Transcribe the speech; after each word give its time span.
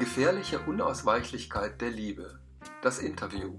gefährliche 0.00 0.58
Unausweichlichkeit 0.60 1.80
der 1.82 1.90
Liebe. 1.90 2.40
Das 2.82 2.98
Interview. 2.98 3.52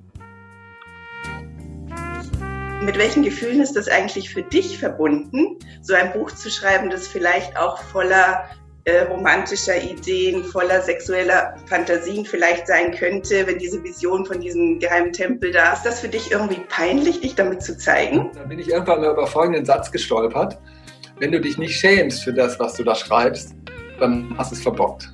Mit 2.81 2.97
welchen 2.97 3.21
Gefühlen 3.21 3.61
ist 3.61 3.75
das 3.75 3.87
eigentlich 3.87 4.31
für 4.31 4.41
dich 4.41 4.79
verbunden, 4.79 5.59
so 5.83 5.93
ein 5.93 6.11
Buch 6.13 6.31
zu 6.31 6.49
schreiben, 6.49 6.89
das 6.89 7.07
vielleicht 7.07 7.55
auch 7.57 7.77
voller 7.83 8.49
äh, 8.85 9.01
romantischer 9.01 9.83
Ideen, 9.83 10.43
voller 10.43 10.81
sexueller 10.81 11.55
Fantasien 11.67 12.25
vielleicht 12.25 12.65
sein 12.65 12.91
könnte, 12.91 13.45
wenn 13.45 13.59
diese 13.59 13.83
Vision 13.83 14.25
von 14.25 14.41
diesem 14.41 14.79
geheimen 14.79 15.13
Tempel 15.13 15.51
da 15.51 15.73
ist. 15.73 15.83
das 15.83 15.99
für 15.99 16.09
dich 16.09 16.31
irgendwie 16.31 16.61
peinlich, 16.69 17.21
dich 17.21 17.35
damit 17.35 17.61
zu 17.61 17.77
zeigen? 17.77 18.31
Da 18.33 18.45
bin 18.45 18.57
ich 18.57 18.69
irgendwann 18.69 19.01
mal 19.01 19.11
über 19.11 19.27
folgenden 19.27 19.65
Satz 19.65 19.91
gestolpert. 19.91 20.57
Wenn 21.19 21.31
du 21.31 21.39
dich 21.39 21.59
nicht 21.59 21.79
schämst 21.79 22.23
für 22.23 22.33
das, 22.33 22.59
was 22.59 22.73
du 22.73 22.83
da 22.83 22.95
schreibst, 22.95 23.53
dann 23.99 24.35
hast 24.39 24.51
du 24.51 24.55
es 24.55 24.63
verbockt. 24.63 25.13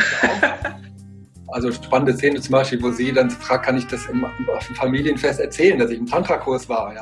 Also 1.52 1.72
spannende 1.72 2.14
Szene 2.14 2.40
zum 2.40 2.52
Beispiel, 2.52 2.80
wo 2.80 2.92
sie 2.92 3.12
dann 3.12 3.28
fragt, 3.28 3.66
kann 3.66 3.76
ich 3.76 3.86
das 3.88 4.06
im, 4.06 4.24
auf 4.24 4.66
dem 4.66 4.76
Familienfest 4.76 5.40
erzählen, 5.40 5.78
dass 5.78 5.90
ich 5.90 5.98
im 5.98 6.06
Tantra-Kurs 6.06 6.68
war, 6.68 6.94
ja. 6.94 7.00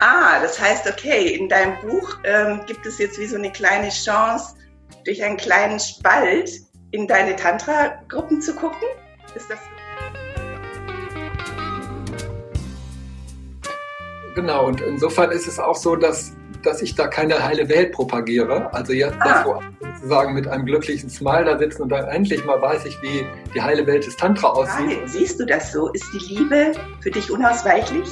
Ah, 0.00 0.40
das 0.42 0.60
heißt, 0.60 0.86
okay, 0.86 1.34
in 1.34 1.48
deinem 1.48 1.80
Buch 1.80 2.18
ähm, 2.24 2.60
gibt 2.66 2.84
es 2.84 2.98
jetzt 2.98 3.18
wie 3.18 3.26
so 3.26 3.36
eine 3.36 3.50
kleine 3.50 3.88
Chance, 3.88 4.54
durch 5.04 5.22
einen 5.22 5.36
kleinen 5.36 5.80
Spalt 5.80 6.50
in 6.90 7.06
deine 7.06 7.36
Tantra-Gruppen 7.36 8.42
zu 8.42 8.54
gucken? 8.54 8.86
Ist 9.34 9.48
das 9.50 9.58
Genau, 14.34 14.66
und 14.66 14.80
insofern 14.80 15.32
ist 15.32 15.48
es 15.48 15.58
auch 15.58 15.74
so, 15.74 15.96
dass 15.96 16.36
dass 16.62 16.82
ich 16.82 16.94
da 16.94 17.08
keine 17.08 17.42
heile 17.44 17.68
Welt 17.68 17.92
propagiere. 17.92 18.72
Also 18.72 18.92
jetzt 18.92 19.16
ah. 19.20 19.44
wo 19.44 19.62
sozusagen 19.84 20.34
mit 20.34 20.46
einem 20.46 20.66
glücklichen 20.66 21.10
Smile 21.10 21.44
da 21.44 21.58
sitzen 21.58 21.82
und 21.82 21.88
dann 21.90 22.06
endlich 22.08 22.44
mal 22.44 22.60
weiß 22.60 22.84
ich, 22.86 23.00
wie 23.02 23.26
die 23.54 23.62
heile 23.62 23.86
Welt 23.86 24.06
des 24.06 24.16
Tantra 24.16 24.48
aussieht. 24.48 24.92
Frage, 24.92 25.08
siehst 25.08 25.40
du 25.40 25.46
das 25.46 25.72
so? 25.72 25.88
Ist 25.92 26.06
die 26.12 26.34
Liebe 26.34 26.72
für 27.00 27.10
dich 27.10 27.30
unausweichlich? 27.30 28.08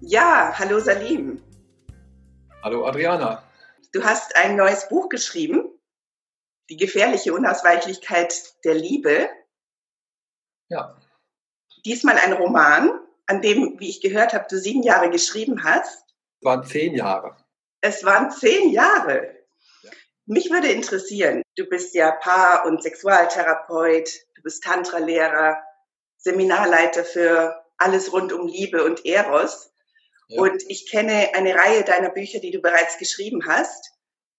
Ja, 0.00 0.54
hallo 0.56 0.78
Salim. 0.78 1.42
Hallo 2.62 2.86
Adriana. 2.86 3.42
Du 3.92 4.04
hast 4.04 4.36
ein 4.36 4.56
neues 4.56 4.88
Buch 4.88 5.08
geschrieben, 5.08 5.64
Die 6.68 6.76
gefährliche 6.76 7.32
Unausweichlichkeit 7.32 8.34
der 8.64 8.74
Liebe. 8.74 9.28
Ja. 10.68 10.96
Diesmal 11.84 12.18
ein 12.18 12.32
Roman, 12.32 13.00
an 13.26 13.42
dem, 13.42 13.78
wie 13.78 13.88
ich 13.88 14.00
gehört 14.00 14.32
habe, 14.32 14.46
du 14.48 14.58
sieben 14.58 14.82
Jahre 14.82 15.10
geschrieben 15.10 15.64
hast. 15.64 16.04
Es 16.40 16.44
waren 16.44 16.64
zehn 16.64 16.94
Jahre. 16.94 17.36
Es 17.80 18.04
waren 18.04 18.30
zehn 18.30 18.70
Jahre. 18.70 19.36
Ja. 19.82 19.90
Mich 20.26 20.50
würde 20.50 20.68
interessieren, 20.68 21.42
du 21.56 21.66
bist 21.66 21.94
ja 21.94 22.12
Paar- 22.12 22.66
und 22.66 22.82
Sexualtherapeut, 22.82 24.10
du 24.34 24.42
bist 24.42 24.62
Tantra-Lehrer, 24.64 25.58
Seminarleiter 26.16 27.04
für 27.04 27.64
alles 27.78 28.12
rund 28.12 28.32
um 28.32 28.46
Liebe 28.46 28.84
und 28.84 29.04
Eros. 29.04 29.70
Ja. 30.28 30.42
Und 30.42 30.62
ich 30.68 30.90
kenne 30.90 31.30
eine 31.34 31.54
Reihe 31.54 31.84
deiner 31.84 32.10
Bücher, 32.10 32.40
die 32.40 32.50
du 32.50 32.60
bereits 32.60 32.98
geschrieben 32.98 33.46
hast. 33.46 33.92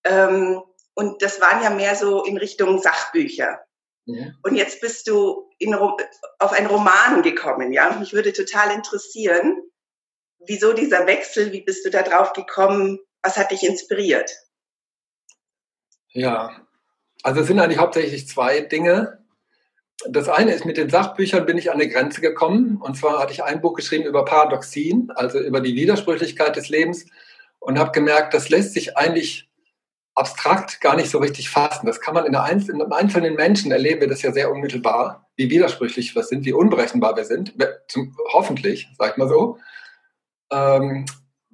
Ähm, 0.03 0.61
und 0.95 1.21
das 1.21 1.39
waren 1.39 1.63
ja 1.63 1.69
mehr 1.69 1.95
so 1.95 2.23
in 2.23 2.37
Richtung 2.37 2.81
Sachbücher. 2.81 3.66
Ja. 4.07 4.27
Und 4.41 4.55
jetzt 4.55 4.79
bist 4.79 5.07
du 5.07 5.49
in, 5.59 5.75
auf 5.75 6.51
einen 6.53 6.67
Roman 6.67 7.21
gekommen, 7.23 7.73
ja. 7.73 7.91
Und 7.91 7.99
mich 7.99 8.13
würde 8.13 8.31
total 8.31 8.73
interessieren, 8.73 9.61
wieso 10.39 10.71
dieser 10.73 11.05
Wechsel, 11.07 11.51
wie 11.51 11.61
bist 11.61 11.85
du 11.85 11.89
da 11.89 12.03
drauf 12.03 12.31
gekommen, 12.31 12.99
was 13.21 13.37
hat 13.37 13.51
dich 13.51 13.63
inspiriert? 13.63 14.31
Ja, 16.09 16.65
also 17.21 17.41
es 17.41 17.47
sind 17.47 17.59
eigentlich 17.59 17.79
hauptsächlich 17.79 18.27
zwei 18.27 18.61
Dinge. 18.61 19.25
Das 20.07 20.29
eine 20.29 20.53
ist, 20.53 20.63
mit 20.63 20.77
den 20.77 20.89
Sachbüchern 20.89 21.45
bin 21.45 21.57
ich 21.57 21.69
an 21.69 21.81
eine 21.81 21.89
Grenze 21.89 22.21
gekommen. 22.21 22.79
Und 22.81 22.95
zwar 22.95 23.19
hatte 23.19 23.33
ich 23.33 23.43
ein 23.43 23.59
Buch 23.59 23.73
geschrieben 23.73 24.05
über 24.05 24.23
Paradoxien, 24.23 25.11
also 25.15 25.39
über 25.39 25.59
die 25.59 25.75
Widersprüchlichkeit 25.75 26.55
des 26.55 26.69
Lebens 26.69 27.07
und 27.59 27.77
habe 27.77 27.91
gemerkt, 27.91 28.33
das 28.33 28.47
lässt 28.47 28.73
sich 28.73 28.95
eigentlich 28.95 29.49
abstrakt 30.17 30.81
gar 30.81 30.95
nicht 30.95 31.11
so 31.11 31.19
richtig 31.19 31.49
fassen. 31.49 31.85
Das 31.85 32.01
kann 32.01 32.15
man 32.15 32.25
in, 32.25 32.35
Einzel 32.35 32.75
in 32.75 32.91
einzelnen 32.91 33.35
Menschen 33.35 33.71
erleben 33.71 34.01
wir 34.01 34.07
das 34.07 34.23
ja 34.23 34.31
sehr 34.31 34.51
unmittelbar, 34.51 35.29
wie 35.35 35.49
widersprüchlich 35.49 36.15
wir 36.15 36.23
sind, 36.23 36.43
wie 36.43 36.53
unberechenbar 36.53 37.15
wir 37.15 37.23
sind. 37.23 37.53
Zum, 37.87 38.17
hoffentlich, 38.33 38.89
sag 38.97 39.11
ich 39.11 39.17
mal 39.17 39.29
so. 39.29 39.59
Ähm, 40.51 41.05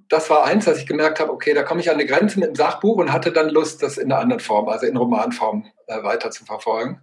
das 0.08 0.30
war 0.30 0.46
eins, 0.46 0.66
dass 0.66 0.78
ich 0.78 0.88
gemerkt 0.88 1.20
habe, 1.20 1.32
okay, 1.32 1.54
da 1.54 1.64
komme 1.64 1.82
ich 1.82 1.90
an 1.90 1.96
eine 1.96 2.06
Grenze 2.06 2.40
mit 2.40 2.50
dem 2.50 2.56
Sachbuch 2.56 2.98
und 2.98 3.12
hatte 3.12 3.32
dann 3.32 3.50
Lust, 3.50 3.84
das 3.84 3.98
in 3.98 4.12
einer 4.12 4.22
anderen 4.22 4.40
Form, 4.40 4.70
also 4.70 4.86
in 4.86 4.96
Romanform, 4.96 5.66
äh, 5.88 6.02
weiter 6.04 6.32
zu 6.32 6.46
verfolgen. 6.46 7.02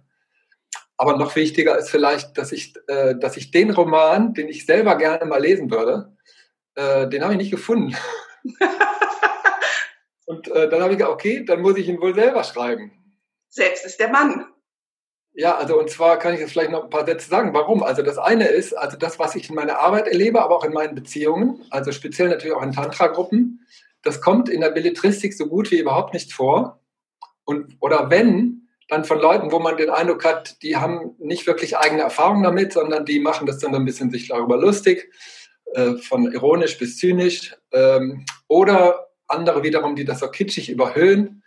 Aber 0.97 1.17
noch 1.17 1.35
wichtiger 1.35 1.77
ist 1.77 1.89
vielleicht, 1.89 2.37
dass 2.37 2.51
ich, 2.51 2.73
äh, 2.87 3.15
dass 3.15 3.37
ich 3.37 3.51
den 3.51 3.69
Roman, 3.71 4.33
den 4.33 4.47
ich 4.47 4.65
selber 4.65 4.97
gerne 4.97 5.25
mal 5.25 5.41
lesen 5.41 5.69
würde, 5.69 6.15
äh, 6.75 7.07
den 7.07 7.23
habe 7.23 7.33
ich 7.33 7.39
nicht 7.39 7.51
gefunden. 7.51 7.95
Und 10.25 10.47
äh, 10.49 10.69
dann 10.69 10.81
habe 10.81 10.93
ich 10.93 10.99
gesagt, 10.99 11.13
okay, 11.13 11.43
dann 11.45 11.61
muss 11.61 11.77
ich 11.77 11.87
ihn 11.87 11.99
wohl 11.99 12.13
selber 12.13 12.43
schreiben. 12.43 12.91
Selbst 13.49 13.85
ist 13.85 13.99
der 13.99 14.09
Mann. 14.09 14.45
Ja, 15.33 15.55
also 15.55 15.79
und 15.79 15.89
zwar 15.89 16.19
kann 16.19 16.33
ich 16.33 16.41
jetzt 16.41 16.51
vielleicht 16.51 16.71
noch 16.71 16.83
ein 16.83 16.89
paar 16.89 17.05
Sätze 17.05 17.29
sagen. 17.29 17.53
Warum? 17.53 17.83
Also 17.83 18.01
das 18.01 18.17
eine 18.17 18.47
ist, 18.47 18.73
also 18.73 18.97
das, 18.97 19.17
was 19.17 19.35
ich 19.35 19.49
in 19.49 19.55
meiner 19.55 19.79
Arbeit 19.79 20.07
erlebe, 20.07 20.41
aber 20.41 20.57
auch 20.57 20.65
in 20.65 20.73
meinen 20.73 20.93
Beziehungen, 20.93 21.65
also 21.69 21.91
speziell 21.91 22.29
natürlich 22.29 22.55
auch 22.55 22.63
in 22.63 22.73
Tantra-Gruppen, 22.73 23.65
das 24.03 24.19
kommt 24.19 24.49
in 24.49 24.61
der 24.61 24.71
Belletristik 24.71 25.33
so 25.33 25.47
gut 25.47 25.71
wie 25.71 25.79
überhaupt 25.79 26.13
nicht 26.13 26.33
vor. 26.33 26.81
Und, 27.45 27.77
oder 27.79 28.09
wenn, 28.09 28.67
dann 28.89 29.05
von 29.05 29.19
Leuten, 29.19 29.51
wo 29.53 29.59
man 29.59 29.77
den 29.77 29.89
Eindruck 29.89 30.25
hat, 30.25 30.61
die 30.63 30.75
haben 30.75 31.15
nicht 31.17 31.47
wirklich 31.47 31.77
eigene 31.77 32.01
Erfahrungen 32.01 32.43
damit, 32.43 32.73
sondern 32.73 33.05
die 33.05 33.21
machen 33.21 33.47
das 33.47 33.59
dann 33.59 33.73
ein 33.73 33.85
bisschen 33.85 34.11
sich 34.11 34.27
darüber 34.27 34.57
lustig, 34.57 35.13
äh, 35.73 35.93
von 35.93 36.29
ironisch 36.31 36.77
bis 36.77 36.97
zynisch. 36.97 37.55
Ähm, 37.71 38.25
oder 38.49 39.10
andere 39.31 39.63
wiederum, 39.63 39.95
die 39.95 40.05
das 40.05 40.19
so 40.19 40.29
kitschig 40.29 40.69
überhöhen. 40.69 41.43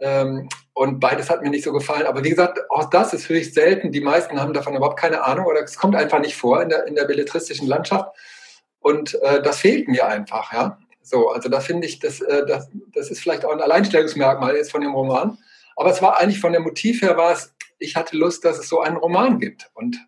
Ähm, 0.00 0.48
und 0.74 1.00
beides 1.00 1.30
hat 1.30 1.42
mir 1.42 1.50
nicht 1.50 1.64
so 1.64 1.72
gefallen. 1.72 2.06
Aber 2.06 2.24
wie 2.24 2.30
gesagt, 2.30 2.58
auch 2.70 2.90
das 2.90 3.12
ist 3.12 3.28
höchst 3.28 3.54
selten. 3.54 3.92
Die 3.92 4.00
meisten 4.00 4.40
haben 4.40 4.52
davon 4.52 4.74
überhaupt 4.74 4.98
keine 4.98 5.22
Ahnung 5.22 5.46
oder 5.46 5.62
es 5.62 5.76
kommt 5.76 5.94
einfach 5.94 6.18
nicht 6.18 6.34
vor 6.34 6.62
in 6.62 6.70
der, 6.70 6.86
in 6.86 6.94
der 6.94 7.04
belletristischen 7.04 7.68
Landschaft. 7.68 8.08
Und 8.80 9.20
äh, 9.22 9.42
das 9.42 9.60
fehlt 9.60 9.88
mir 9.88 10.06
einfach, 10.06 10.52
ja. 10.52 10.78
So, 11.02 11.30
also 11.30 11.48
da 11.48 11.60
finde 11.60 11.86
ich, 11.86 11.98
das, 11.98 12.20
äh, 12.20 12.46
das, 12.46 12.68
das 12.92 13.10
ist 13.10 13.20
vielleicht 13.20 13.44
auch 13.44 13.52
ein 13.52 13.60
Alleinstellungsmerkmal 13.60 14.56
jetzt 14.56 14.72
von 14.72 14.80
dem 14.80 14.94
Roman. 14.94 15.38
Aber 15.76 15.90
es 15.90 16.00
war 16.00 16.18
eigentlich 16.18 16.40
von 16.40 16.52
dem 16.52 16.62
Motiv 16.62 17.02
her 17.02 17.16
war 17.16 17.32
es, 17.32 17.54
ich 17.78 17.96
hatte 17.96 18.16
Lust, 18.16 18.44
dass 18.44 18.58
es 18.58 18.68
so 18.68 18.80
einen 18.80 18.96
Roman 18.96 19.38
gibt. 19.38 19.70
Und 19.74 19.98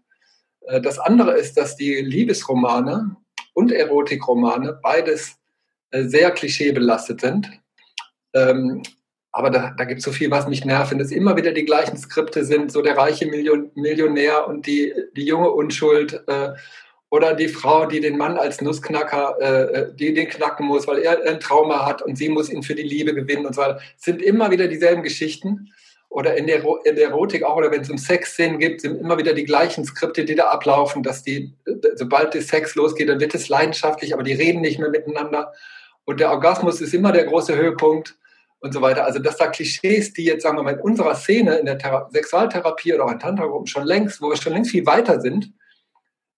äh, 0.67 0.81
das 0.81 0.99
andere 0.99 1.33
ist, 1.33 1.57
dass 1.57 1.77
die 1.77 1.97
Liebesromane 1.97 3.17
und 3.55 3.73
Erotikromane 3.73 4.79
beides 4.83 5.37
sehr 6.03 6.31
klischeebelastet 6.31 7.21
sind. 7.21 7.51
Ähm, 8.35 8.83
aber 9.37 9.51
da, 9.51 9.75
da 9.77 9.85
gibt 9.85 9.99
es 9.99 10.05
so 10.05 10.13
viel, 10.13 10.31
was 10.31 10.47
mich 10.47 10.65
nervt, 10.65 10.93
wenn 10.93 11.01
es 11.01 11.11
immer 11.11 11.37
wieder 11.37 11.51
die 11.51 11.65
gleichen 11.65 11.97
Skripte 11.97 12.45
sind, 12.45 12.71
so 12.71 12.83
der 12.83 12.97
reiche 12.97 13.27
Million, 13.27 13.73
Millionär 13.75 14.47
und 14.47 14.67
die, 14.67 14.95
die 15.17 15.25
junge 15.25 15.51
Unschuld 15.51 16.23
äh, 16.29 16.51
oder 17.11 17.35
die 17.35 17.49
Frau, 17.49 17.87
die 17.87 17.99
den 17.99 18.17
Mann 18.17 18.37
als 18.37 18.61
Nussknacker, 18.61 19.37
äh, 19.41 19.63
äh 19.63 19.95
die 19.95 20.15
den 20.15 20.29
knacken 20.29 20.67
muss, 20.67 20.87
weil 20.87 20.99
er 20.99 21.21
ein 21.27 21.41
Trauma 21.41 21.85
hat 21.85 22.01
und 22.01 22.17
sie 22.17 22.29
muss 22.29 22.49
ihn 22.49 22.63
für 22.63 22.77
die 22.77 22.83
Liebe 22.83 23.13
gewinnen 23.13 23.45
und 23.45 23.57
so 23.57 23.63
weiter. 23.63 23.81
Es 23.99 24.05
sind 24.05 24.23
immer 24.23 24.53
wieder 24.53 24.69
dieselben 24.69 25.03
Geschichten. 25.03 25.69
Oder 26.09 26.37
in 26.37 26.47
der, 26.47 26.63
in 26.85 26.95
der 26.95 27.09
Erotik 27.09 27.43
auch, 27.43 27.57
oder 27.57 27.73
wenn 27.73 27.81
es 27.81 27.91
um 27.91 27.99
Sexszenen 27.99 28.61
gibt, 28.61 28.83
sind 28.83 29.01
immer 29.01 29.19
wieder 29.19 29.33
die 29.33 29.43
gleichen 29.43 29.85
Skripte, 29.85 30.25
die 30.25 30.37
da 30.37 30.45
ablaufen, 30.45 31.03
dass 31.03 31.25
die, 31.25 31.53
sobald 31.97 32.35
der 32.35 32.43
Sex 32.43 32.77
losgeht, 32.77 33.09
dann 33.09 33.19
wird 33.19 33.35
es 33.35 33.49
leidenschaftlich, 33.49 34.15
aber 34.15 34.23
die 34.23 34.33
reden 34.33 34.61
nicht 34.61 34.79
mehr 34.79 34.91
miteinander 34.91 35.53
und 36.05 36.21
der 36.21 36.31
Orgasmus 36.31 36.81
ist 36.81 36.95
immer 36.95 37.13
der 37.13 37.25
große 37.25 37.57
Höhepunkt 37.57 38.17
und 38.61 38.73
so 38.73 38.81
weiter. 38.81 39.05
Also 39.05 39.19
dass 39.19 39.37
da 39.37 39.49
Klischees, 39.49 40.13
die 40.13 40.25
jetzt, 40.25 40.43
sagen 40.43 40.57
wir 40.57 40.63
mal, 40.63 40.75
in 40.75 40.81
unserer 40.81 41.15
Szene, 41.15 41.57
in 41.57 41.67
der 41.67 41.79
Thera 41.79 42.09
Sexualtherapie 42.13 42.95
oder 42.95 43.05
auch 43.05 43.13
in 43.13 43.19
Tantra-Gruppen 43.19 43.67
schon 43.67 43.85
längst, 43.85 44.21
wo 44.21 44.29
wir 44.29 44.37
schon 44.37 44.53
längst 44.53 44.71
viel 44.71 44.87
weiter 44.87 45.21
sind, 45.21 45.53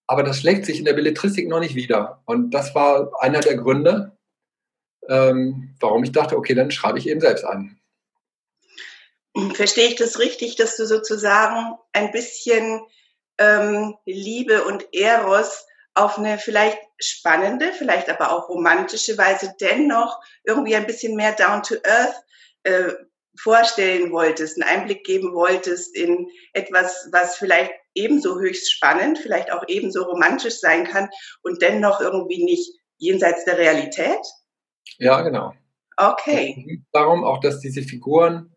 aber 0.07 0.23
das 0.23 0.39
schlägt 0.39 0.65
sich 0.65 0.79
in 0.79 0.85
der 0.85 0.93
Belletristik 0.93 1.47
noch 1.47 1.59
nicht 1.59 1.75
wieder. 1.75 2.21
Und 2.25 2.51
das 2.51 2.73
war 2.73 3.11
einer 3.19 3.41
der 3.41 3.57
Gründe, 3.57 4.17
ähm, 5.09 5.75
warum 5.79 6.03
ich 6.03 6.11
dachte, 6.11 6.37
okay, 6.37 6.53
dann 6.53 6.71
schreibe 6.71 6.97
ich 6.99 7.09
eben 7.09 7.19
selbst 7.19 7.43
an. 7.43 7.79
Verstehe 9.53 9.89
ich 9.89 9.95
das 9.95 10.17
richtig, 10.17 10.55
dass 10.55 10.77
du 10.77 10.85
sozusagen 10.85 11.77
ein 11.93 12.11
bisschen 12.11 12.81
ähm, 13.37 13.95
Liebe 14.05 14.63
und 14.63 14.87
Eros 14.93 15.67
auf 15.97 16.17
eine 16.17 16.37
vielleicht 16.37 16.77
spannende, 16.99 17.73
vielleicht 17.73 18.09
aber 18.09 18.31
auch 18.31 18.49
romantische 18.49 19.17
Weise 19.17 19.53
dennoch 19.59 20.19
irgendwie 20.43 20.75
ein 20.75 20.85
bisschen 20.85 21.15
mehr 21.15 21.33
down 21.33 21.63
to 21.63 21.75
earth 21.83 22.15
äh, 22.63 22.93
vorstellen 23.39 24.11
wolltest, 24.11 24.61
einen 24.61 24.69
Einblick 24.69 25.03
geben 25.03 25.33
wolltest 25.33 25.95
in 25.95 26.27
etwas, 26.53 27.09
was 27.11 27.35
vielleicht 27.35 27.71
ebenso 27.93 28.39
höchst 28.39 28.71
spannend, 28.71 29.17
vielleicht 29.17 29.51
auch 29.51 29.63
ebenso 29.67 30.03
romantisch 30.03 30.59
sein 30.59 30.85
kann 30.85 31.09
und 31.41 31.61
dennoch 31.61 31.99
irgendwie 31.99 32.43
nicht 32.43 32.71
jenseits 32.97 33.45
der 33.45 33.57
Realität? 33.57 34.19
Ja, 34.97 35.21
genau. 35.21 35.53
Okay. 35.97 36.83
Darum 36.91 37.23
auch, 37.23 37.39
dass 37.39 37.59
diese 37.59 37.81
Figuren 37.81 38.55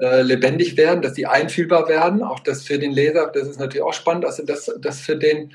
äh, 0.00 0.20
lebendig 0.20 0.76
werden, 0.76 1.00
dass 1.00 1.14
sie 1.14 1.26
einfühlbar 1.26 1.88
werden. 1.88 2.22
Auch 2.22 2.40
das 2.40 2.64
für 2.64 2.78
den 2.78 2.92
Leser, 2.92 3.30
das 3.32 3.48
ist 3.48 3.58
natürlich 3.58 3.82
auch 3.82 3.94
spannend, 3.94 4.26
also 4.26 4.44
dass 4.44 4.70
das 4.78 5.00
für 5.00 5.16
den 5.16 5.54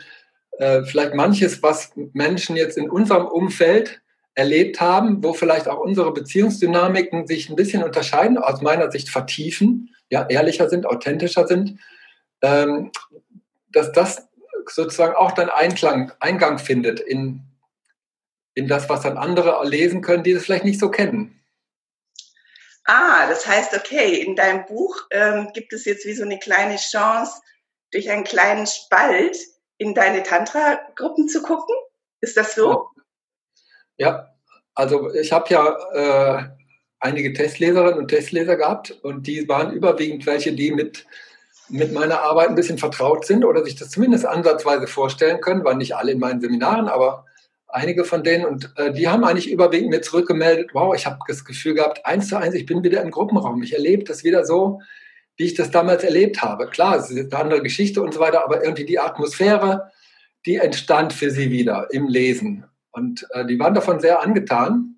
äh, 0.61 0.83
vielleicht 0.83 1.15
manches, 1.15 1.63
was 1.63 1.91
Menschen 2.13 2.55
jetzt 2.55 2.77
in 2.77 2.87
unserem 2.87 3.25
Umfeld 3.25 3.99
erlebt 4.35 4.79
haben, 4.79 5.23
wo 5.23 5.33
vielleicht 5.33 5.67
auch 5.67 5.79
unsere 5.79 6.13
Beziehungsdynamiken 6.13 7.25
sich 7.25 7.49
ein 7.49 7.55
bisschen 7.55 7.81
unterscheiden, 7.81 8.37
aus 8.37 8.61
meiner 8.61 8.91
Sicht 8.91 9.09
vertiefen, 9.09 9.89
ja, 10.11 10.27
ehrlicher 10.29 10.69
sind, 10.69 10.85
authentischer 10.85 11.47
sind, 11.47 11.79
ähm, 12.43 12.91
dass 13.69 13.91
das 13.91 14.27
sozusagen 14.67 15.15
auch 15.15 15.31
dann 15.31 15.49
Einklang, 15.49 16.11
Eingang 16.19 16.59
findet 16.59 16.99
in, 16.99 17.41
in 18.53 18.67
das, 18.67 18.87
was 18.87 19.01
dann 19.01 19.17
andere 19.17 19.67
lesen 19.67 20.03
können, 20.03 20.23
die 20.23 20.35
das 20.35 20.43
vielleicht 20.43 20.65
nicht 20.65 20.79
so 20.79 20.91
kennen. 20.91 21.41
Ah, 22.85 23.27
das 23.27 23.47
heißt, 23.47 23.75
okay, 23.75 24.21
in 24.21 24.35
deinem 24.35 24.63
Buch 24.67 25.07
ähm, 25.09 25.49
gibt 25.55 25.73
es 25.73 25.85
jetzt 25.85 26.05
wie 26.05 26.13
so 26.13 26.23
eine 26.23 26.37
kleine 26.37 26.75
Chance, 26.75 27.41
durch 27.89 28.11
einen 28.11 28.25
kleinen 28.25 28.67
Spalt 28.67 29.37
in 29.81 29.95
deine 29.95 30.21
Tantra-Gruppen 30.21 31.27
zu 31.27 31.41
gucken? 31.41 31.75
Ist 32.21 32.37
das 32.37 32.53
so? 32.53 32.89
Ja, 33.97 34.29
also 34.75 35.11
ich 35.15 35.31
habe 35.31 35.49
ja 35.49 36.37
äh, 36.39 36.43
einige 36.99 37.33
Testleserinnen 37.33 37.97
und 37.97 38.07
Testleser 38.09 38.57
gehabt 38.57 38.91
und 39.01 39.25
die 39.25 39.49
waren 39.49 39.73
überwiegend 39.73 40.27
welche, 40.27 40.53
die 40.53 40.71
mit, 40.71 41.07
mit 41.67 41.93
meiner 41.93 42.21
Arbeit 42.21 42.49
ein 42.49 42.55
bisschen 42.55 42.77
vertraut 42.77 43.25
sind 43.25 43.43
oder 43.43 43.65
sich 43.65 43.75
das 43.75 43.89
zumindest 43.89 44.27
ansatzweise 44.27 44.85
vorstellen 44.85 45.41
können. 45.41 45.65
Waren 45.65 45.79
nicht 45.79 45.95
alle 45.95 46.11
in 46.11 46.19
meinen 46.19 46.41
Seminaren, 46.41 46.87
aber 46.87 47.25
einige 47.67 48.05
von 48.05 48.23
denen 48.23 48.45
und 48.45 48.71
äh, 48.75 48.93
die 48.93 49.07
haben 49.07 49.23
eigentlich 49.23 49.49
überwiegend 49.49 49.89
mir 49.89 50.01
zurückgemeldet, 50.01 50.69
wow, 50.73 50.93
ich 50.93 51.07
habe 51.07 51.17
das 51.27 51.43
Gefühl 51.43 51.73
gehabt, 51.73 52.05
eins 52.05 52.27
zu 52.27 52.37
eins, 52.37 52.53
ich 52.53 52.67
bin 52.67 52.83
wieder 52.83 53.01
im 53.01 53.09
Gruppenraum. 53.09 53.63
Ich 53.63 53.73
erlebe 53.73 54.03
das 54.03 54.23
wieder 54.23 54.45
so, 54.45 54.79
wie 55.37 55.45
ich 55.45 55.53
das 55.55 55.71
damals 55.71 56.03
erlebt 56.03 56.41
habe. 56.41 56.67
Klar, 56.67 56.97
es 56.97 57.09
ist 57.09 57.33
eine 57.33 57.43
andere 57.43 57.61
Geschichte 57.63 58.01
und 58.01 58.13
so 58.13 58.19
weiter, 58.19 58.43
aber 58.43 58.63
irgendwie 58.63 58.85
die 58.85 58.99
Atmosphäre, 58.99 59.91
die 60.45 60.57
entstand 60.57 61.13
für 61.13 61.31
sie 61.31 61.51
wieder 61.51 61.87
im 61.91 62.07
Lesen. 62.07 62.65
Und 62.91 63.25
äh, 63.31 63.45
die 63.45 63.59
waren 63.59 63.73
davon 63.73 63.99
sehr 63.99 64.21
angetan. 64.21 64.95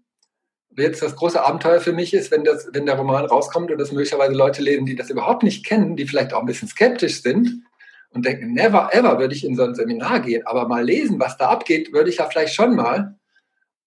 Jetzt 0.75 1.01
das 1.01 1.15
große 1.15 1.41
Abenteuer 1.41 1.79
für 1.79 1.93
mich 1.93 2.13
ist, 2.13 2.31
wenn, 2.31 2.43
das, 2.43 2.69
wenn 2.73 2.85
der 2.87 2.95
Roman 2.95 3.25
rauskommt 3.25 3.69
und 3.69 3.77
das 3.77 3.91
möglicherweise 3.91 4.33
Leute 4.33 4.63
lesen, 4.63 4.85
die 4.85 4.95
das 4.95 5.09
überhaupt 5.09 5.43
nicht 5.43 5.65
kennen, 5.65 5.95
die 5.95 6.07
vielleicht 6.07 6.33
auch 6.33 6.39
ein 6.39 6.47
bisschen 6.47 6.67
skeptisch 6.67 7.21
sind 7.21 7.63
und 8.09 8.25
denken, 8.25 8.53
never 8.53 8.89
ever 8.91 9.19
würde 9.19 9.35
ich 9.35 9.45
in 9.45 9.55
so 9.55 9.63
ein 9.63 9.75
Seminar 9.75 10.21
gehen, 10.21 10.45
aber 10.47 10.67
mal 10.67 10.83
lesen, 10.83 11.19
was 11.19 11.37
da 11.37 11.49
abgeht, 11.49 11.93
würde 11.93 12.09
ich 12.09 12.17
ja 12.17 12.25
vielleicht 12.25 12.55
schon 12.55 12.75
mal. 12.75 13.15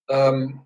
Ähm, 0.09 0.61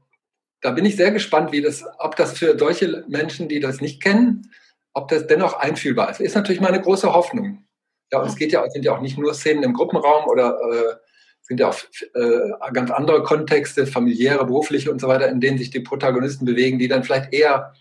da 0.61 0.73
bin 0.73 0.85
ich 0.85 0.97
sehr 0.97 1.11
gespannt, 1.11 1.53
wie 1.53 1.63
das, 1.63 1.85
ob 1.99 2.17
das 2.17 2.37
für 2.37 2.59
solche 2.59 3.05
Menschen, 3.09 3.49
die 3.49 3.61
das 3.61 3.81
nicht 3.81 4.03
kennen, 4.03 4.51
ob 4.93 5.09
das 5.09 5.27
dennoch 5.27 5.55
einfühlbar 5.55 6.11
ist. 6.11 6.21
Ist 6.21 6.35
natürlich 6.35 6.61
meine 6.61 6.81
große 6.81 7.13
Hoffnung. 7.13 7.65
Ja, 8.13 8.21
und 8.21 8.29
es 8.29 8.37
geht 8.37 8.53
ja, 8.53 8.69
sind 8.71 8.85
ja 8.85 8.93
auch 8.93 9.01
nicht 9.01 9.19
nur 9.19 9.35
Szenen 9.35 9.63
im 9.63 9.75
Gruppenraum 9.75 10.27
oder 10.27 10.59
äh, 10.73 10.95
sind 11.43 11.61
ja 11.61 11.69
auch 11.69 11.79
äh, 12.15 12.73
ganz 12.73 12.91
andere 12.91 13.23
Kontexte, 13.23 13.87
familiäre, 13.87 14.45
berufliche 14.45 14.91
und 14.91 15.01
so 15.01 15.09
weiter, 15.09 15.29
in 15.29 15.41
denen 15.41 15.59
sich 15.59 15.71
die 15.71 15.81
Protagonisten 15.81 16.45
bewegen, 16.45 16.79
die 16.79 16.89
dann 16.89 17.05
vielleicht 17.05 17.33
eher 17.33 17.73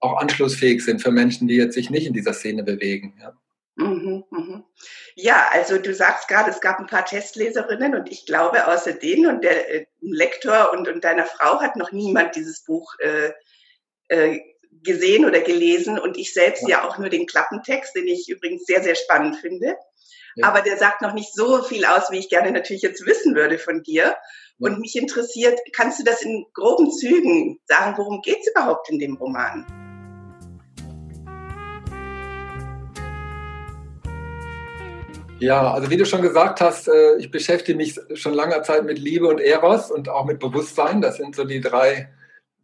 auch 0.00 0.18
anschlussfähig 0.18 0.84
sind 0.84 1.02
für 1.02 1.10
Menschen, 1.10 1.48
die 1.48 1.56
jetzt 1.56 1.74
sich 1.74 1.90
nicht 1.90 2.06
in 2.06 2.12
dieser 2.12 2.32
Szene 2.32 2.62
bewegen. 2.62 3.14
Ja. 3.20 3.34
Mhm, 3.76 4.24
mhm. 4.30 4.64
Ja, 5.14 5.48
also 5.52 5.78
du 5.78 5.94
sagst 5.94 6.28
gerade, 6.28 6.50
es 6.50 6.60
gab 6.60 6.80
ein 6.80 6.86
paar 6.86 7.04
Testleserinnen 7.04 7.94
und 7.94 8.10
ich 8.10 8.26
glaube, 8.26 8.66
außer 8.66 8.92
denen 8.92 9.26
und 9.26 9.44
der 9.44 9.72
äh, 9.72 9.86
Lektor 10.00 10.72
und, 10.72 10.88
und 10.88 11.04
deiner 11.04 11.26
Frau 11.26 11.60
hat 11.60 11.76
noch 11.76 11.92
niemand 11.92 12.34
dieses 12.36 12.64
Buch 12.64 12.92
äh, 12.98 13.32
äh, 14.08 14.40
gesehen 14.82 15.24
oder 15.24 15.40
gelesen 15.40 15.98
und 15.98 16.16
ich 16.16 16.32
selbst 16.32 16.66
ja. 16.68 16.86
auch 16.86 16.98
nur 16.98 17.08
den 17.08 17.26
Klappentext, 17.26 17.94
den 17.94 18.06
ich 18.06 18.28
übrigens 18.28 18.64
sehr, 18.64 18.82
sehr 18.82 18.94
spannend 18.94 19.36
finde. 19.36 19.76
Ja. 20.36 20.48
Aber 20.48 20.60
der 20.60 20.76
sagt 20.76 21.02
noch 21.02 21.14
nicht 21.14 21.34
so 21.34 21.62
viel 21.62 21.84
aus, 21.84 22.10
wie 22.10 22.18
ich 22.18 22.28
gerne 22.28 22.52
natürlich 22.52 22.82
jetzt 22.82 23.04
wissen 23.06 23.34
würde 23.34 23.58
von 23.58 23.82
dir. 23.82 24.16
Und 24.60 24.80
mich 24.80 24.96
interessiert, 24.96 25.58
kannst 25.72 26.00
du 26.00 26.04
das 26.04 26.22
in 26.22 26.44
groben 26.52 26.90
Zügen 26.90 27.60
sagen, 27.66 27.94
worum 27.96 28.20
geht 28.22 28.38
es 28.40 28.50
überhaupt 28.50 28.88
in 28.90 28.98
dem 28.98 29.16
Roman? 29.16 29.66
Ja, 35.40 35.72
also 35.72 35.88
wie 35.88 35.96
du 35.96 36.04
schon 36.04 36.22
gesagt 36.22 36.60
hast, 36.60 36.88
äh, 36.88 37.16
ich 37.18 37.30
beschäftige 37.30 37.76
mich 37.76 37.94
schon 38.14 38.34
langer 38.34 38.64
Zeit 38.64 38.84
mit 38.84 38.98
Liebe 38.98 39.28
und 39.28 39.38
Eros 39.38 39.90
und 39.92 40.08
auch 40.08 40.24
mit 40.24 40.40
Bewusstsein. 40.40 41.00
Das 41.00 41.16
sind 41.16 41.36
so 41.36 41.44
die 41.44 41.60
drei 41.60 42.08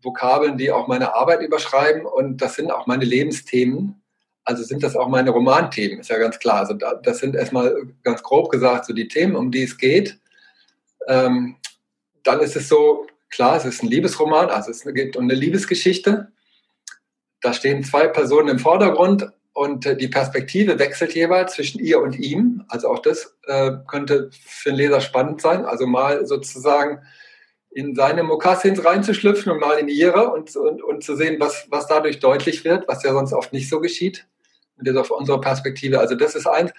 Vokabeln, 0.05 0.57
die 0.57 0.71
auch 0.71 0.87
meine 0.87 1.15
Arbeit 1.15 1.43
überschreiben 1.43 2.07
und 2.07 2.39
das 2.39 2.55
sind 2.55 2.71
auch 2.71 2.87
meine 2.87 3.05
Lebensthemen. 3.05 4.03
Also 4.45 4.63
sind 4.63 4.83
das 4.83 4.95
auch 4.95 5.09
meine 5.09 5.31
Romanthemen, 5.31 6.01
ist 6.01 6.11
ja 6.11 6.19
ganz 6.19 6.39
klar. 6.39 6.61
Also 6.61 6.75
das 6.75 7.19
sind 7.19 7.35
erstmal 7.35 7.75
ganz 8.03 8.23
grob 8.23 8.51
gesagt 8.51 8.85
so 8.85 8.93
die 8.93 9.09
Themen, 9.09 9.37
um 9.37 9.51
die 9.51 9.63
es 9.63 9.79
geht. 9.79 10.19
Ähm, 11.07 11.57
dann 12.23 12.41
ist 12.41 12.57
es 12.57 12.69
so, 12.69 13.07
klar, 13.31 13.57
es 13.57 13.65
ist 13.65 13.83
ein 13.83 13.89
Liebesroman, 13.89 14.51
also 14.51 14.71
es 14.71 14.85
geht 14.85 15.17
um 15.17 15.25
eine 15.25 15.35
Liebesgeschichte. 15.35 16.29
Da 17.41 17.53
stehen 17.53 17.85
zwei 17.85 18.07
Personen 18.09 18.49
im 18.49 18.59
Vordergrund 18.59 19.31
und 19.53 20.01
die 20.01 20.09
Perspektive 20.09 20.79
wechselt 20.79 21.15
jeweils 21.15 21.55
zwischen 21.55 21.79
ihr 21.79 22.01
und 22.01 22.19
ihm. 22.19 22.65
Also 22.69 22.89
auch 22.89 22.99
das 22.99 23.37
äh, 23.47 23.73
könnte 23.87 24.31
für 24.33 24.71
den 24.71 24.77
Leser 24.77 25.01
spannend 25.01 25.41
sein. 25.41 25.65
Also 25.65 25.87
mal 25.87 26.27
sozusagen 26.27 27.03
in 27.75 27.95
seine 27.95 28.23
Mokassins 28.23 28.85
reinzuschlüpfen 28.85 29.51
und 29.53 29.61
mal 29.61 29.79
in 29.79 29.89
ihre 29.89 30.33
und, 30.33 30.55
und, 30.57 30.83
und 30.83 31.03
zu 31.03 31.17
sehen, 31.17 31.41
was, 31.41 31.67
was 31.71 31.87
dadurch 31.89 32.21
deutlich 32.21 32.65
wird, 32.65 32.87
was 32.87 33.03
ja 33.03 33.13
sonst 33.13 33.33
oft 33.33 33.53
nicht 33.53 33.69
so 33.69 33.81
geschieht. 33.81 34.27
Und 34.79 34.87
das 34.87 34.97
auf 34.97 35.11
unsere 35.11 35.41
Perspektive. 35.41 35.99
Also 35.99 36.15
das 36.15 36.35
ist 36.35 36.47
eins. 36.47 36.73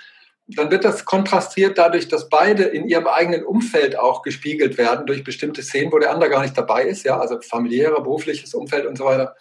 Dann 0.48 0.72
wird 0.72 0.86
das 0.86 1.06
kontrastiert 1.06 1.78
dadurch, 1.78 2.08
dass 2.08 2.30
beide 2.30 2.64
in 2.64 2.88
ihrem 2.88 3.08
eigenen 3.08 3.44
Umfeld 3.44 3.98
auch 3.98 4.22
gespiegelt 4.22 4.78
werden 4.78 5.06
durch 5.06 5.24
bestimmte 5.24 5.64
Szenen, 5.64 5.92
wo 5.92 6.00
der 6.00 6.12
andere 6.12 6.30
gar 6.30 6.44
nicht 6.44 6.58
dabei 6.58 6.84
ist, 6.84 7.04
ja, 7.04 7.20
also 7.20 7.42
familiäre, 7.42 8.02
berufliches 8.02 8.54
Umfeld 8.54 8.86
und 8.86 8.98
so 8.98 9.06
weiter, 9.06 9.36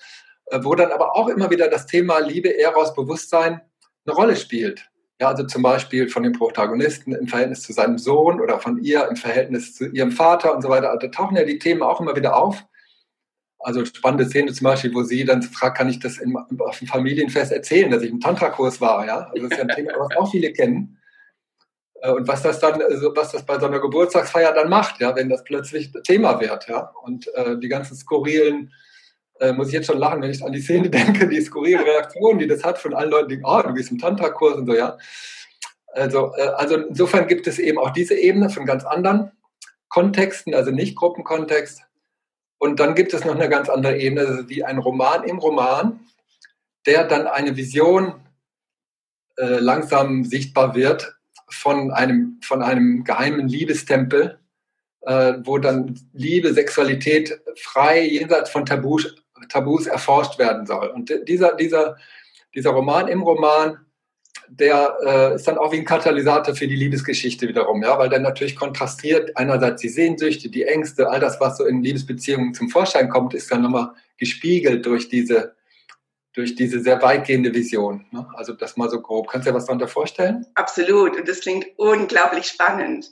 äh, 0.46 0.58
wo 0.62 0.74
dann 0.74 0.92
aber 0.92 1.14
auch 1.14 1.28
immer 1.28 1.50
wieder 1.50 1.68
das 1.68 1.86
Thema 1.86 2.18
Liebe, 2.18 2.58
Eros, 2.58 2.94
Bewusstsein 2.94 3.60
eine 4.06 4.14
Rolle 4.14 4.36
spielt. 4.36 4.88
Ja, 5.24 5.30
also 5.30 5.44
zum 5.44 5.62
Beispiel 5.62 6.10
von 6.10 6.22
dem 6.22 6.34
Protagonisten 6.34 7.14
im 7.14 7.28
Verhältnis 7.28 7.62
zu 7.62 7.72
seinem 7.72 7.96
Sohn 7.96 8.42
oder 8.42 8.60
von 8.60 8.82
ihr 8.82 9.08
im 9.08 9.16
Verhältnis 9.16 9.74
zu 9.74 9.86
ihrem 9.86 10.12
Vater 10.12 10.54
und 10.54 10.60
so 10.60 10.68
weiter. 10.68 10.90
Also 10.90 11.06
da 11.06 11.08
tauchen 11.08 11.34
ja 11.34 11.44
die 11.44 11.58
Themen 11.58 11.82
auch 11.82 11.98
immer 11.98 12.14
wieder 12.14 12.36
auf. 12.36 12.62
Also 13.58 13.86
spannende 13.86 14.26
Szene 14.26 14.52
zum 14.52 14.66
Beispiel, 14.66 14.94
wo 14.94 15.02
sie 15.02 15.24
dann 15.24 15.40
fragt, 15.40 15.78
kann 15.78 15.88
ich 15.88 15.98
das 15.98 16.18
in, 16.18 16.36
auf 16.36 16.78
dem 16.78 16.88
Familienfest 16.88 17.52
erzählen, 17.52 17.90
dass 17.90 18.02
ich 18.02 18.10
im 18.10 18.20
Tantra-Kurs 18.20 18.82
war, 18.82 19.06
ja? 19.06 19.30
Also 19.32 19.48
das 19.48 19.52
ist 19.52 19.56
ja 19.56 19.62
ein 19.62 19.74
Thema, 19.74 19.92
was 19.96 20.14
auch 20.14 20.30
viele 20.30 20.52
kennen. 20.52 20.98
Äh, 22.02 22.10
und 22.10 22.28
was 22.28 22.42
das 22.42 22.60
dann, 22.60 22.82
also 22.82 23.16
was 23.16 23.32
das 23.32 23.46
bei 23.46 23.58
so 23.58 23.64
einer 23.64 23.80
Geburtstagsfeier 23.80 24.52
dann 24.52 24.68
macht, 24.68 25.00
ja, 25.00 25.16
wenn 25.16 25.30
das 25.30 25.42
plötzlich 25.42 25.90
Thema 26.02 26.38
wird, 26.38 26.68
ja. 26.68 26.92
Und 27.02 27.32
äh, 27.34 27.58
die 27.58 27.68
ganzen 27.68 27.96
skurrilen 27.96 28.74
äh, 29.40 29.52
muss 29.52 29.68
ich 29.68 29.74
jetzt 29.74 29.86
schon 29.86 29.98
lachen, 29.98 30.22
wenn 30.22 30.30
ich 30.30 30.44
an 30.44 30.52
die 30.52 30.60
Szene 30.60 30.90
denke, 30.90 31.28
die 31.28 31.40
skurrile 31.40 31.84
Reaktion, 31.84 32.38
die 32.38 32.46
das 32.46 32.64
hat 32.64 32.78
von 32.78 32.94
allen 32.94 33.10
Leuten, 33.10 33.28
die, 33.28 33.40
oh, 33.42 33.62
du 33.62 33.74
gehst 33.74 33.90
im 33.90 33.98
Tantra-Kurs 33.98 34.56
und 34.56 34.66
so, 34.66 34.74
ja. 34.74 34.96
Also, 35.88 36.32
äh, 36.36 36.42
also 36.56 36.76
insofern 36.76 37.26
gibt 37.26 37.46
es 37.46 37.58
eben 37.58 37.78
auch 37.78 37.90
diese 37.90 38.14
Ebene 38.14 38.50
von 38.50 38.66
ganz 38.66 38.84
anderen 38.84 39.32
Kontexten, 39.88 40.54
also 40.54 40.70
nicht 40.70 40.96
Gruppenkontext. 40.96 41.82
Und 42.58 42.80
dann 42.80 42.94
gibt 42.94 43.14
es 43.14 43.24
noch 43.24 43.34
eine 43.34 43.48
ganz 43.48 43.68
andere 43.68 43.98
Ebene, 43.98 44.26
also 44.26 44.48
wie 44.48 44.64
ein 44.64 44.78
Roman 44.78 45.24
im 45.24 45.38
Roman, 45.38 46.00
der 46.86 47.04
dann 47.04 47.26
eine 47.26 47.56
Vision 47.56 48.14
äh, 49.36 49.58
langsam 49.58 50.24
sichtbar 50.24 50.74
wird 50.74 51.16
von 51.48 51.90
einem, 51.90 52.40
von 52.42 52.62
einem 52.62 53.04
geheimen 53.04 53.48
Liebestempel, 53.48 54.38
äh, 55.02 55.34
wo 55.42 55.58
dann 55.58 55.98
Liebe, 56.12 56.54
Sexualität 56.54 57.40
frei 57.56 58.02
jenseits 58.02 58.50
von 58.50 58.66
Tabus 58.66 59.23
Tabus 59.48 59.86
erforscht 59.86 60.38
werden 60.38 60.66
soll. 60.66 60.88
Und 60.88 61.12
dieser, 61.28 61.54
dieser, 61.54 61.96
dieser 62.54 62.70
Roman 62.70 63.08
im 63.08 63.22
Roman, 63.22 63.78
der 64.48 64.96
äh, 65.04 65.34
ist 65.34 65.48
dann 65.48 65.58
auch 65.58 65.72
wie 65.72 65.78
ein 65.78 65.84
Katalysator 65.84 66.54
für 66.54 66.68
die 66.68 66.76
Liebesgeschichte 66.76 67.48
wiederum, 67.48 67.82
ja, 67.82 67.98
weil 67.98 68.08
der 68.08 68.20
natürlich 68.20 68.56
kontrastiert 68.56 69.36
einerseits 69.36 69.80
die 69.80 69.88
Sehnsüchte, 69.88 70.50
die 70.50 70.64
Ängste, 70.64 71.08
all 71.08 71.20
das, 71.20 71.40
was 71.40 71.58
so 71.58 71.64
in 71.64 71.82
Liebesbeziehungen 71.82 72.54
zum 72.54 72.68
Vorschein 72.68 73.08
kommt, 73.08 73.34
ist 73.34 73.50
dann 73.50 73.62
nochmal 73.62 73.92
gespiegelt 74.18 74.84
durch 74.86 75.08
diese, 75.08 75.54
durch 76.34 76.54
diese 76.54 76.80
sehr 76.80 77.00
weitgehende 77.02 77.54
Vision. 77.54 78.06
Ne? 78.10 78.26
Also 78.34 78.52
das 78.52 78.76
mal 78.76 78.90
so 78.90 79.00
grob. 79.00 79.28
Kannst 79.28 79.46
du 79.46 79.50
dir 79.50 79.56
was 79.56 79.66
darunter 79.66 79.88
vorstellen? 79.88 80.46
Absolut. 80.54 81.16
Und 81.16 81.28
das 81.28 81.40
klingt 81.40 81.66
unglaublich 81.76 82.46
spannend. 82.46 83.10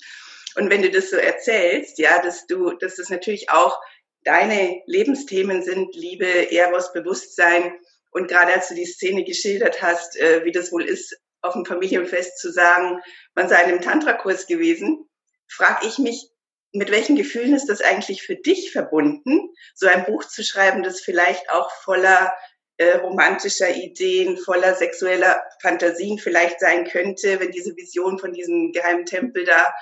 Und 0.56 0.70
wenn 0.70 0.82
du 0.82 0.90
das 0.90 1.10
so 1.10 1.16
erzählst, 1.16 1.98
ja, 1.98 2.20
dass 2.22 2.46
du, 2.46 2.72
dass 2.72 2.96
das 2.96 3.08
natürlich 3.08 3.50
auch 3.50 3.78
deine 4.24 4.82
Lebensthemen 4.86 5.62
sind 5.62 5.94
Liebe, 5.94 6.52
Eros, 6.52 6.92
Bewusstsein. 6.92 7.74
Und 8.10 8.28
gerade 8.28 8.52
als 8.52 8.68
du 8.68 8.74
die 8.74 8.86
Szene 8.86 9.24
geschildert 9.24 9.82
hast, 9.82 10.16
äh, 10.16 10.44
wie 10.44 10.52
das 10.52 10.72
wohl 10.72 10.84
ist, 10.84 11.16
auf 11.40 11.54
dem 11.54 11.64
Familienfest 11.64 12.38
zu 12.38 12.52
sagen, 12.52 13.00
man 13.34 13.48
sei 13.48 13.62
in 13.62 13.70
einem 13.70 13.80
Tantra-Kurs 13.80 14.46
gewesen, 14.46 15.08
frage 15.48 15.86
ich 15.86 15.98
mich, 15.98 16.28
mit 16.72 16.90
welchen 16.90 17.16
Gefühlen 17.16 17.54
ist 17.54 17.68
das 17.68 17.82
eigentlich 17.82 18.22
für 18.22 18.36
dich 18.36 18.72
verbunden, 18.72 19.50
so 19.74 19.86
ein 19.86 20.04
Buch 20.04 20.24
zu 20.24 20.42
schreiben, 20.42 20.82
das 20.82 21.00
vielleicht 21.00 21.50
auch 21.50 21.70
voller 21.82 22.32
äh, 22.78 22.96
romantischer 22.96 23.74
Ideen, 23.74 24.38
voller 24.38 24.74
sexueller 24.74 25.42
Fantasien 25.60 26.18
vielleicht 26.18 26.60
sein 26.60 26.84
könnte, 26.84 27.40
wenn 27.40 27.50
diese 27.50 27.76
Vision 27.76 28.18
von 28.18 28.32
diesem 28.32 28.72
geheimen 28.72 29.04
Tempel 29.04 29.44
da 29.44 29.74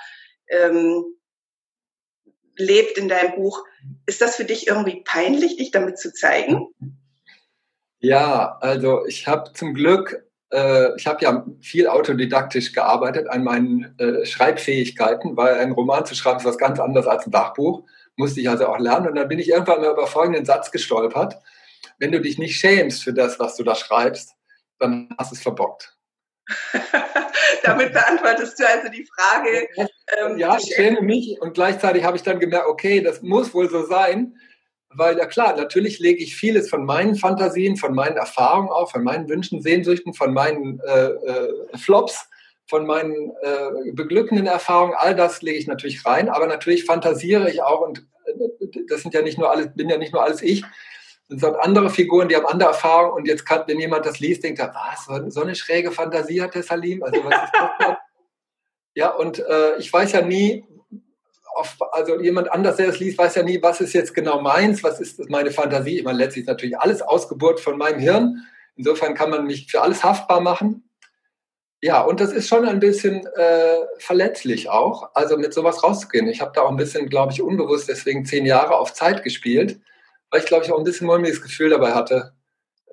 ähm, 0.49 1.05
lebt 2.61 2.97
in 2.97 3.09
deinem 3.09 3.35
Buch. 3.35 3.63
Ist 4.05 4.21
das 4.21 4.35
für 4.35 4.45
dich 4.45 4.67
irgendwie 4.67 5.03
peinlich, 5.03 5.57
dich 5.57 5.71
damit 5.71 5.97
zu 5.97 6.13
zeigen? 6.13 6.67
Ja, 7.99 8.57
also 8.61 9.05
ich 9.05 9.27
habe 9.27 9.53
zum 9.53 9.73
Glück, 9.73 10.25
äh, 10.51 10.95
ich 10.95 11.05
habe 11.05 11.23
ja 11.23 11.45
viel 11.61 11.87
autodidaktisch 11.87 12.73
gearbeitet 12.73 13.27
an 13.29 13.43
meinen 13.43 13.97
äh, 13.99 14.25
Schreibfähigkeiten, 14.25 15.37
weil 15.37 15.55
ein 15.55 15.71
Roman 15.71 16.05
zu 16.05 16.15
schreiben 16.15 16.39
ist 16.39 16.45
was 16.45 16.57
ganz 16.57 16.79
anderes 16.79 17.07
als 17.07 17.25
ein 17.25 17.31
Dachbuch. 17.31 17.83
Musste 18.15 18.41
ich 18.41 18.49
also 18.49 18.67
auch 18.67 18.79
lernen. 18.79 19.07
Und 19.07 19.15
dann 19.15 19.27
bin 19.27 19.39
ich 19.39 19.49
irgendwann 19.49 19.81
mal 19.81 19.91
über 19.91 20.07
folgenden 20.07 20.45
Satz 20.45 20.71
gestolpert. 20.71 21.37
Wenn 21.99 22.11
du 22.11 22.19
dich 22.19 22.37
nicht 22.37 22.57
schämst 22.57 23.03
für 23.03 23.13
das, 23.13 23.39
was 23.39 23.55
du 23.55 23.63
da 23.63 23.75
schreibst, 23.75 24.33
dann 24.79 25.09
hast 25.17 25.31
du 25.31 25.35
es 25.35 25.41
verbockt. 25.41 25.95
Damit 27.63 27.93
beantwortest 27.93 28.59
du 28.59 28.67
also 28.67 28.89
die 28.89 29.07
Frage. 29.15 29.67
Ähm, 29.77 30.37
ja, 30.37 30.57
ich 30.57 30.73
schäme 30.73 31.01
mich. 31.01 31.37
Und 31.41 31.53
gleichzeitig 31.53 32.03
habe 32.03 32.17
ich 32.17 32.23
dann 32.23 32.39
gemerkt, 32.39 32.67
okay, 32.67 33.01
das 33.01 33.21
muss 33.21 33.53
wohl 33.53 33.69
so 33.69 33.85
sein, 33.85 34.35
weil 34.89 35.17
ja 35.17 35.25
klar, 35.25 35.55
natürlich 35.55 35.99
lege 35.99 36.21
ich 36.23 36.35
vieles 36.35 36.69
von 36.69 36.85
meinen 36.85 37.15
Fantasien, 37.15 37.77
von 37.77 37.93
meinen 37.93 38.17
Erfahrungen 38.17 38.69
auf, 38.69 38.91
von 38.91 39.03
meinen 39.03 39.29
Wünschen, 39.29 39.61
Sehnsüchten, 39.61 40.13
von 40.13 40.33
meinen 40.33 40.81
äh, 40.85 41.09
äh, 41.09 41.77
Flops, 41.77 42.27
von 42.67 42.85
meinen 42.85 43.31
äh, 43.41 43.91
beglückenden 43.93 44.47
Erfahrungen, 44.47 44.93
all 44.95 45.15
das 45.15 45.41
lege 45.41 45.57
ich 45.57 45.67
natürlich 45.67 46.05
rein, 46.05 46.29
aber 46.29 46.47
natürlich 46.47 46.85
fantasiere 46.85 47.49
ich 47.49 47.61
auch 47.61 47.81
und 47.81 47.99
äh, 48.25 48.83
das 48.87 49.01
sind 49.01 49.13
ja 49.13 49.21
nicht 49.21 49.37
nur 49.37 49.51
alles, 49.51 49.73
bin 49.75 49.89
ja 49.89 49.97
nicht 49.97 50.13
nur 50.13 50.23
alles 50.23 50.41
ich, 50.41 50.63
sind 51.39 51.55
andere 51.61 51.89
Figuren, 51.89 52.27
die 52.27 52.35
haben 52.35 52.45
andere 52.45 52.69
Erfahrungen 52.69 53.13
und 53.13 53.27
jetzt 53.27 53.45
kann, 53.45 53.63
wenn 53.67 53.79
jemand 53.79 54.05
das 54.05 54.19
liest, 54.19 54.43
denkt 54.43 54.59
er, 54.59 54.73
was, 54.73 55.33
so 55.33 55.41
eine 55.41 55.55
schräge 55.55 55.91
Fantasie 55.91 56.41
hat 56.41 56.55
der 56.55 56.63
Salim? 56.63 57.01
Also 57.03 57.23
was 57.23 57.43
ist 57.43 57.53
das 57.53 57.95
ja, 58.95 59.09
und 59.09 59.39
äh, 59.39 59.77
ich 59.77 59.91
weiß 59.91 60.11
ja 60.11 60.21
nie, 60.21 60.65
auf, 61.55 61.77
also 61.93 62.19
jemand 62.19 62.51
anders, 62.51 62.75
der 62.75 62.89
es 62.89 62.99
liest, 62.99 63.17
weiß 63.17 63.35
ja 63.35 63.43
nie, 63.43 63.61
was 63.61 63.79
ist 63.79 63.93
jetzt 63.93 64.13
genau 64.13 64.41
meins, 64.41 64.83
was 64.83 64.99
ist 64.99 65.29
meine 65.29 65.51
Fantasie. 65.51 65.99
Ich 65.99 66.03
meine, 66.03 66.17
letztlich 66.17 66.43
ist 66.43 66.49
natürlich 66.49 66.77
alles 66.77 67.01
Ausgeburt 67.01 67.59
von 67.59 67.77
meinem 67.77 67.99
Hirn. 67.99 68.45
Insofern 68.75 69.15
kann 69.15 69.29
man 69.29 69.45
mich 69.45 69.69
für 69.69 69.81
alles 69.81 70.03
haftbar 70.03 70.41
machen. 70.41 70.89
Ja, 71.81 72.01
und 72.01 72.19
das 72.19 72.31
ist 72.31 72.47
schon 72.47 72.65
ein 72.65 72.79
bisschen 72.79 73.25
äh, 73.35 73.75
verletzlich 73.97 74.69
auch, 74.69 75.11
also 75.13 75.37
mit 75.37 75.53
sowas 75.53 75.83
rauszugehen. 75.83 76.27
Ich 76.27 76.41
habe 76.41 76.51
da 76.53 76.61
auch 76.61 76.69
ein 76.69 76.77
bisschen, 76.77 77.09
glaube 77.09 77.31
ich, 77.33 77.41
unbewusst 77.41 77.89
deswegen 77.89 78.25
zehn 78.25 78.45
Jahre 78.45 78.75
auf 78.75 78.93
Zeit 78.93 79.23
gespielt 79.23 79.79
weil 80.31 80.39
ich 80.39 80.47
glaube 80.47 80.65
ich 80.65 80.71
auch 80.71 80.77
ein 80.77 80.83
bisschen 80.83 81.07
mulmiges 81.07 81.41
Gefühl 81.41 81.69
dabei 81.69 81.93
hatte, 81.93 82.33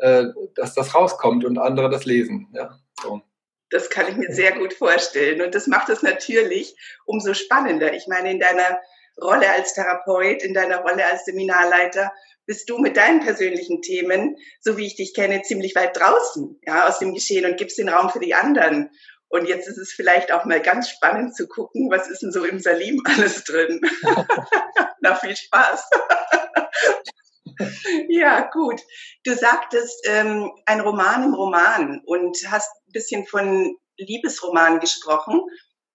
äh, 0.01 0.25
dass 0.55 0.75
das 0.75 0.95
rauskommt 0.95 1.45
und 1.45 1.59
andere 1.59 1.89
das 1.89 2.05
lesen. 2.05 2.49
Ja, 2.53 2.79
so. 3.03 3.23
Das 3.71 3.91
kann 3.91 4.09
ich 4.09 4.17
mir 4.17 4.33
sehr 4.33 4.53
gut 4.59 4.73
vorstellen. 4.73 5.43
Und 5.43 5.55
das 5.55 5.67
macht 5.67 5.89
es 5.89 6.03
natürlich 6.03 6.75
umso 7.05 7.35
spannender. 7.35 7.93
Ich 7.93 8.07
meine, 8.07 8.31
in 8.31 8.41
deiner 8.41 8.81
Rolle 9.21 9.51
als 9.51 9.75
Therapeut, 9.75 10.43
in 10.43 10.55
deiner 10.55 10.79
Rolle 10.79 11.05
als 11.11 11.25
Seminarleiter, 11.25 12.13
bist 12.47 12.71
du 12.71 12.79
mit 12.79 12.97
deinen 12.97 13.21
persönlichen 13.21 13.83
Themen, 13.83 14.37
so 14.61 14.79
wie 14.79 14.87
ich 14.87 14.97
dich 14.97 15.13
kenne, 15.13 15.43
ziemlich 15.43 15.75
weit 15.75 15.99
draußen, 15.99 16.59
ja, 16.67 16.89
aus 16.89 16.99
dem 16.99 17.13
Geschehen 17.13 17.45
und 17.45 17.59
gibst 17.59 17.77
den 17.77 17.91
Raum 17.91 18.09
für 18.09 18.21
die 18.21 18.35
anderen. 18.35 18.91
Und 19.29 19.47
jetzt 19.47 19.69
ist 19.69 19.77
es 19.77 19.93
vielleicht 19.93 20.33
auch 20.33 20.47
mal 20.47 20.63
ganz 20.63 20.89
spannend 20.89 21.37
zu 21.37 21.47
gucken, 21.47 21.91
was 21.91 22.09
ist 22.09 22.23
denn 22.23 22.33
so 22.33 22.45
im 22.45 22.59
Salim 22.59 23.03
alles 23.05 23.45
drin. 23.45 23.83
Na, 25.03 25.15
viel 25.15 25.37
Spaß. 25.37 25.91
ja, 28.09 28.49
gut. 28.53 28.81
Du 29.25 29.35
sagtest 29.35 30.07
ähm, 30.09 30.51
ein 30.67 30.81
Roman 30.81 31.25
im 31.25 31.35
Roman 31.35 32.03
und 32.07 32.37
hast 32.49 32.71
ein 32.87 32.93
bisschen 32.93 33.27
von 33.27 33.77
Liebesroman 33.97 34.81
gesprochen. 34.81 35.43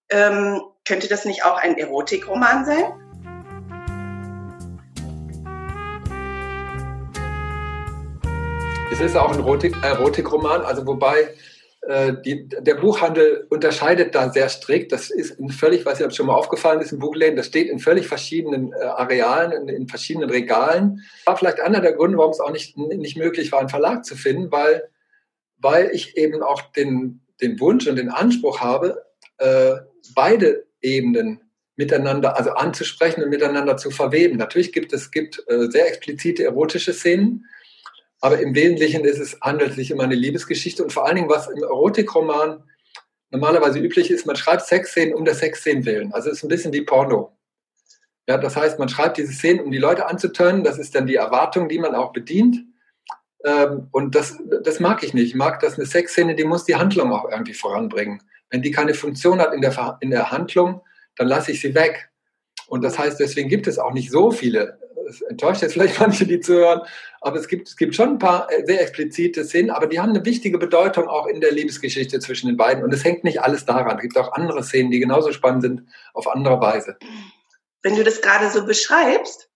Ähm, 0.09 0.61
könnte 0.85 1.07
das 1.07 1.25
nicht 1.25 1.45
auch 1.45 1.57
ein 1.57 1.77
Erotikroman 1.77 2.65
sein? 2.65 2.99
Es 8.91 8.99
ist 8.99 9.15
auch 9.15 9.31
ein 9.31 9.39
Erotik 9.39 9.75
Erotikroman, 9.81 10.61
also 10.61 10.85
wobei 10.85 11.33
die, 11.85 12.47
der 12.47 12.75
Buchhandel 12.75 13.45
unterscheidet 13.49 14.15
da 14.15 14.31
sehr 14.31 14.47
strikt. 14.47 14.93
Das 14.93 15.09
ist 15.09 15.31
in 15.31 15.49
völlig, 15.49 15.85
was 15.85 15.99
ja 15.99 16.09
schon 16.11 16.27
mal 16.27 16.35
aufgefallen 16.35 16.79
ist, 16.79 16.93
in 16.93 16.99
Buchläden, 16.99 17.35
das 17.35 17.47
steht 17.47 17.69
in 17.69 17.79
völlig 17.79 18.07
verschiedenen 18.07 18.71
äh, 18.71 18.85
Arealen, 18.85 19.51
in, 19.51 19.67
in, 19.67 19.87
verschiedenen 19.89 20.29
Regalen. 20.29 21.01
War 21.25 21.35
vielleicht 21.35 21.59
einer 21.59 21.81
der 21.81 21.91
Gründe, 21.91 22.17
warum 22.17 22.31
es 22.31 22.39
auch 22.39 22.51
nicht, 22.51 22.77
nicht 22.77 23.17
möglich 23.17 23.51
war, 23.51 23.59
einen 23.59 23.69
Verlag 23.69 24.05
zu 24.05 24.15
finden, 24.15 24.49
weil, 24.49 24.83
weil 25.57 25.89
ich 25.93 26.15
eben 26.15 26.41
auch 26.41 26.61
den, 26.61 27.19
den 27.41 27.59
Wunsch 27.59 27.85
und 27.87 27.97
den 27.97 28.09
Anspruch 28.09 28.61
habe, 28.61 29.03
äh, 29.39 29.73
beide 30.15 30.65
Ebenen 30.81 31.41
miteinander, 31.75 32.37
also 32.37 32.51
anzusprechen 32.51 33.23
und 33.23 33.29
miteinander 33.29 33.75
zu 33.75 33.91
verweben. 33.91 34.37
Natürlich 34.37 34.71
gibt 34.71 34.93
es 34.93 35.11
gibt, 35.11 35.43
äh, 35.47 35.69
sehr 35.69 35.87
explizite 35.87 36.45
erotische 36.45 36.93
Szenen, 36.93 37.45
aber 38.23 38.39
im 38.39 38.55
Wesentlichen 38.55 39.03
ist 39.03 39.19
es, 39.19 39.37
handelt 39.41 39.71
es 39.71 39.75
sich 39.75 39.91
um 39.91 39.99
eine 39.99 40.15
Liebesgeschichte 40.15 40.81
und 40.81 40.93
vor 40.93 41.05
allen 41.05 41.17
Dingen, 41.17 41.29
was 41.29 41.49
im 41.49 41.61
Erotikroman 41.61 42.63
normalerweise 43.31 43.79
üblich 43.79 44.09
ist, 44.09 44.25
man 44.25 44.37
schreibt 44.37 44.65
Sexszenen 44.65 45.13
um 45.13 45.25
der 45.25 45.35
Sexszenen 45.35 45.85
willen. 45.85 46.13
Also 46.13 46.29
es 46.29 46.37
ist 46.37 46.43
ein 46.43 46.47
bisschen 46.47 46.71
wie 46.71 46.83
Porno. 46.83 47.37
Ja, 48.25 48.37
das 48.37 48.55
heißt, 48.55 48.79
man 48.79 48.87
schreibt 48.87 49.17
diese 49.17 49.33
Szenen, 49.33 49.59
um 49.59 49.71
die 49.71 49.77
Leute 49.77 50.05
anzutönen. 50.05 50.63
Das 50.63 50.77
ist 50.77 50.95
dann 50.95 51.05
die 51.05 51.17
Erwartung, 51.17 51.67
die 51.67 51.79
man 51.79 51.95
auch 51.95 52.13
bedient. 52.13 52.63
Ähm, 53.43 53.89
und 53.91 54.15
das, 54.15 54.37
das 54.63 54.79
mag 54.79 55.03
ich 55.03 55.13
nicht. 55.13 55.27
Ich 55.27 55.35
mag, 55.35 55.59
dass 55.59 55.77
eine 55.77 55.85
Sexszene, 55.85 56.33
die 56.33 56.45
muss 56.45 56.63
die 56.63 56.75
Handlung 56.75 57.11
auch 57.11 57.29
irgendwie 57.29 57.53
voranbringen. 57.53 58.23
Wenn 58.49 58.61
die 58.61 58.71
keine 58.71 58.93
Funktion 58.93 59.41
hat 59.41 59.53
in 59.53 59.59
der, 59.59 59.97
in 59.99 60.11
der 60.11 60.31
Handlung, 60.31 60.81
dann 61.17 61.27
lasse 61.27 61.51
ich 61.51 61.59
sie 61.59 61.75
weg. 61.75 62.09
Und 62.67 62.85
das 62.85 62.97
heißt, 62.97 63.19
deswegen 63.19 63.49
gibt 63.49 63.67
es 63.67 63.79
auch 63.79 63.91
nicht 63.91 64.11
so 64.11 64.31
viele 64.31 64.79
es 65.07 65.21
enttäuscht 65.21 65.61
jetzt 65.61 65.73
vielleicht 65.73 65.99
manche, 65.99 66.25
die 66.25 66.39
zuhören, 66.39 66.81
aber 67.21 67.39
es 67.39 67.47
gibt, 67.47 67.67
es 67.67 67.77
gibt 67.77 67.95
schon 67.95 68.09
ein 68.09 68.19
paar 68.19 68.51
äh, 68.51 68.65
sehr 68.65 68.81
explizite 68.81 69.45
Szenen, 69.45 69.69
aber 69.69 69.87
die 69.87 69.99
haben 69.99 70.09
eine 70.09 70.25
wichtige 70.25 70.57
Bedeutung 70.57 71.07
auch 71.07 71.27
in 71.27 71.41
der 71.41 71.51
Liebesgeschichte 71.51 72.19
zwischen 72.19 72.47
den 72.47 72.57
beiden. 72.57 72.83
Und 72.83 72.93
es 72.93 73.03
hängt 73.03 73.23
nicht 73.23 73.41
alles 73.41 73.65
daran. 73.65 73.97
Es 73.97 74.01
gibt 74.01 74.17
auch 74.17 74.33
andere 74.33 74.63
Szenen, 74.63 74.91
die 74.91 74.99
genauso 74.99 75.31
spannend 75.31 75.63
sind, 75.63 75.81
auf 76.13 76.27
andere 76.27 76.59
Weise. 76.59 76.97
Wenn 77.81 77.95
du 77.95 78.03
das 78.03 78.21
gerade 78.21 78.49
so 78.49 78.65
beschreibst, 78.65 79.49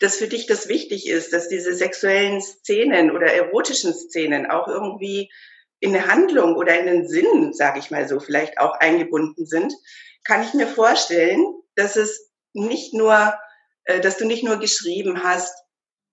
dass 0.00 0.16
für 0.16 0.28
dich 0.28 0.46
das 0.46 0.68
wichtig 0.68 1.08
ist, 1.08 1.32
dass 1.32 1.48
diese 1.48 1.74
sexuellen 1.74 2.40
Szenen 2.40 3.10
oder 3.10 3.26
erotischen 3.26 3.92
Szenen 3.92 4.50
auch 4.50 4.66
irgendwie 4.66 5.30
in 5.78 5.94
eine 5.94 6.06
Handlung 6.06 6.56
oder 6.56 6.78
in 6.78 6.86
den 6.86 7.08
Sinn, 7.08 7.52
sage 7.52 7.78
ich 7.78 7.90
mal 7.90 8.08
so, 8.08 8.18
vielleicht 8.18 8.58
auch 8.58 8.72
eingebunden 8.80 9.46
sind, 9.46 9.72
kann 10.24 10.42
ich 10.42 10.54
mir 10.54 10.66
vorstellen, 10.66 11.44
dass 11.74 11.96
es 11.96 12.30
nicht 12.52 12.94
nur 12.94 13.34
dass 13.98 14.18
du 14.18 14.26
nicht 14.26 14.44
nur 14.44 14.58
geschrieben 14.58 15.24
hast, 15.24 15.54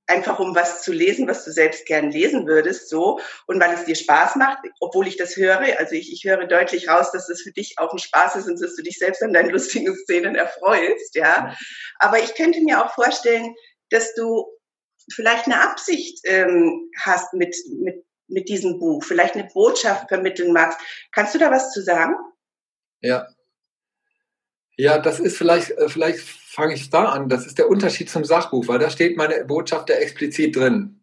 einfach 0.08 0.40
um 0.40 0.56
was 0.56 0.84
zu 0.84 0.94
lesen, 0.94 1.28
was 1.28 1.44
du 1.44 1.52
selbst 1.52 1.86
gern 1.86 2.12
lesen 2.12 2.48
würdest, 2.48 2.90
so, 2.90 3.20
und 3.46 3.60
weil 3.60 3.74
es 3.74 3.86
dir 3.86 3.96
Spaß 3.96 4.38
macht, 4.38 4.60
obwohl 4.80 5.08
ich 5.08 5.18
das 5.18 5.36
höre, 5.36 5.78
also 5.78 5.94
ich, 5.94 6.12
ich 6.12 6.24
höre 6.24 6.48
deutlich 6.48 6.88
raus, 6.88 7.12
dass 7.12 7.28
das 7.28 7.42
für 7.42 7.52
dich 7.52 7.76
auch 7.78 7.92
ein 7.92 8.00
Spaß 8.00 8.38
ist 8.38 8.48
und 8.48 8.62
dass 8.62 8.76
du 8.76 8.84
dich 8.84 8.98
selbst 8.98 9.22
an 9.22 9.34
deinen 9.34 9.50
lustigen 9.52 9.96
Szenen 9.96 10.36
erfreust, 10.36 11.16
ja. 11.16 11.54
Aber 12.00 12.20
ich 12.20 12.36
könnte 12.36 12.62
mir 12.62 12.84
auch 12.84 12.94
vorstellen, 12.94 13.54
dass 13.90 14.14
du 14.16 14.46
vielleicht 15.14 15.46
eine 15.46 15.62
Absicht 15.62 16.22
ähm, 16.24 16.90
hast 17.02 17.34
mit, 17.34 17.56
mit, 17.70 18.06
mit 18.28 18.50
diesem 18.50 18.80
Buch, 18.80 19.04
vielleicht 19.04 19.36
eine 19.36 19.50
Botschaft 19.54 20.08
vermitteln 20.08 20.54
magst. 20.54 20.80
Kannst 21.12 21.36
du 21.36 21.40
da 21.40 21.52
was 21.52 21.72
zu 21.72 21.82
sagen? 21.82 22.16
Ja. 23.02 23.28
Ja, 24.78 25.00
das 25.00 25.20
ist 25.20 25.38
vielleicht, 25.38 25.72
äh, 25.72 25.90
vielleicht 25.90 26.24
fange 26.58 26.74
ich 26.74 26.90
da 26.90 27.06
an. 27.06 27.30
Das 27.30 27.46
ist 27.46 27.60
der 27.60 27.70
Unterschied 27.70 28.10
zum 28.10 28.26
Sachbuch, 28.26 28.68
weil 28.68 28.80
da 28.80 28.90
steht 28.90 29.16
meine 29.16 29.46
Botschaft 29.46 29.90
ja 29.90 29.96
explizit 29.98 30.56
drin. 30.56 31.00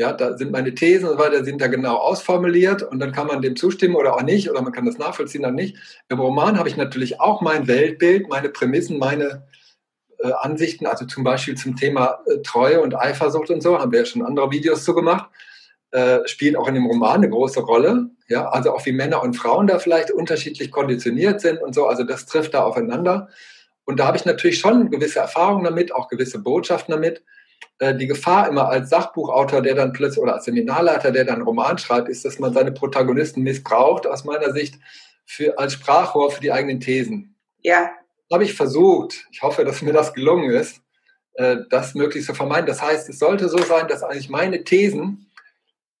Ja, 0.00 0.12
da 0.12 0.36
sind 0.36 0.50
meine 0.50 0.74
Thesen 0.74 1.08
und 1.08 1.16
so 1.16 1.18
weiter, 1.18 1.44
sind 1.44 1.60
da 1.60 1.68
genau 1.68 1.96
ausformuliert 1.96 2.82
und 2.82 2.98
dann 2.98 3.12
kann 3.12 3.28
man 3.28 3.40
dem 3.40 3.56
zustimmen 3.56 3.94
oder 3.94 4.14
auch 4.14 4.22
nicht 4.22 4.50
oder 4.50 4.60
man 4.62 4.72
kann 4.72 4.84
das 4.84 4.98
nachvollziehen 4.98 5.44
oder 5.44 5.52
nicht. 5.52 5.76
Im 6.08 6.18
Roman 6.18 6.58
habe 6.58 6.68
ich 6.68 6.76
natürlich 6.76 7.20
auch 7.20 7.40
mein 7.40 7.68
Weltbild, 7.68 8.28
meine 8.28 8.48
Prämissen, 8.48 8.98
meine 8.98 9.46
äh, 10.18 10.32
Ansichten, 10.32 10.86
also 10.86 11.04
zum 11.04 11.22
Beispiel 11.22 11.56
zum 11.56 11.76
Thema 11.76 12.20
äh, 12.26 12.42
Treue 12.42 12.80
und 12.80 12.96
Eifersucht 12.96 13.50
und 13.50 13.62
so, 13.62 13.78
haben 13.78 13.92
wir 13.92 14.00
ja 14.00 14.06
schon 14.06 14.22
andere 14.22 14.50
Videos 14.50 14.84
zu 14.84 14.92
gemacht, 14.94 15.30
äh, 15.92 16.18
spielt 16.26 16.56
auch 16.56 16.66
in 16.68 16.74
dem 16.74 16.86
Roman 16.86 17.16
eine 17.16 17.30
große 17.30 17.60
Rolle. 17.60 18.10
Ja, 18.28 18.48
also 18.48 18.72
auch 18.72 18.84
wie 18.86 18.92
Männer 18.92 19.22
und 19.22 19.34
Frauen 19.34 19.68
da 19.68 19.78
vielleicht 19.78 20.10
unterschiedlich 20.10 20.70
konditioniert 20.70 21.40
sind 21.40 21.62
und 21.62 21.74
so, 21.74 21.86
also 21.86 22.02
das 22.02 22.26
trifft 22.26 22.54
da 22.54 22.62
aufeinander. 22.62 23.28
Und 23.88 24.00
da 24.00 24.06
habe 24.06 24.18
ich 24.18 24.26
natürlich 24.26 24.58
schon 24.58 24.90
gewisse 24.90 25.18
Erfahrungen 25.18 25.64
damit, 25.64 25.94
auch 25.94 26.08
gewisse 26.08 26.38
Botschaften 26.40 26.92
damit. 26.92 27.22
Äh, 27.78 27.94
die 27.94 28.06
Gefahr 28.06 28.46
immer 28.46 28.68
als 28.68 28.90
Sachbuchautor, 28.90 29.62
der 29.62 29.74
dann 29.74 29.94
plötzlich, 29.94 30.22
oder 30.22 30.34
als 30.34 30.44
Seminarleiter, 30.44 31.10
der 31.10 31.24
dann 31.24 31.36
einen 31.36 31.44
Roman 31.44 31.78
schreibt, 31.78 32.10
ist, 32.10 32.22
dass 32.22 32.38
man 32.38 32.52
seine 32.52 32.70
Protagonisten 32.70 33.42
missbraucht, 33.42 34.06
aus 34.06 34.24
meiner 34.24 34.52
Sicht, 34.52 34.74
für, 35.24 35.58
als 35.58 35.72
Sprachrohr 35.72 36.30
für 36.30 36.42
die 36.42 36.52
eigenen 36.52 36.80
Thesen. 36.80 37.34
Ja. 37.62 37.90
habe 38.30 38.44
ich 38.44 38.52
versucht. 38.52 39.26
Ich 39.32 39.40
hoffe, 39.40 39.64
dass 39.64 39.80
mir 39.80 39.94
das 39.94 40.12
gelungen 40.12 40.50
ist, 40.50 40.82
äh, 41.36 41.56
das 41.70 41.94
möglichst 41.94 42.26
zu 42.26 42.34
vermeiden. 42.34 42.66
Das 42.66 42.82
heißt, 42.82 43.08
es 43.08 43.18
sollte 43.18 43.48
so 43.48 43.56
sein, 43.56 43.88
dass 43.88 44.02
eigentlich 44.02 44.28
meine 44.28 44.64
Thesen 44.64 45.30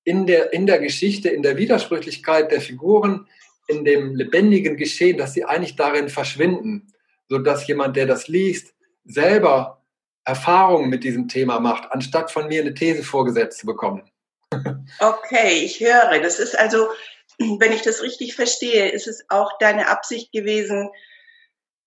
in 0.04 0.26
der, 0.26 0.52
in 0.52 0.66
der 0.66 0.78
Geschichte, 0.78 1.30
in 1.30 1.42
der 1.42 1.56
Widersprüchlichkeit 1.56 2.52
der 2.52 2.60
Figuren, 2.60 3.26
in 3.66 3.86
dem 3.86 4.14
lebendigen 4.14 4.76
Geschehen, 4.76 5.16
dass 5.16 5.32
sie 5.32 5.46
eigentlich 5.46 5.76
darin 5.76 6.10
verschwinden, 6.10 6.92
sodass 7.28 7.66
jemand, 7.66 7.96
der 7.96 8.06
das 8.06 8.28
liest, 8.28 8.74
selber 9.04 9.82
Erfahrungen 10.24 10.90
mit 10.90 11.04
diesem 11.04 11.28
Thema 11.28 11.58
macht, 11.60 11.90
anstatt 11.90 12.30
von 12.30 12.48
mir 12.48 12.60
eine 12.60 12.74
These 12.74 13.02
vorgesetzt 13.02 13.60
zu 13.60 13.66
bekommen. 13.66 14.10
Okay, 15.00 15.64
ich 15.64 15.80
höre. 15.80 16.20
Das 16.20 16.38
ist 16.38 16.58
also, 16.58 16.88
wenn 17.38 17.72
ich 17.72 17.82
das 17.82 18.02
richtig 18.02 18.34
verstehe, 18.34 18.90
ist 18.90 19.06
es 19.06 19.24
auch 19.28 19.58
deine 19.58 19.88
Absicht 19.88 20.32
gewesen, 20.32 20.90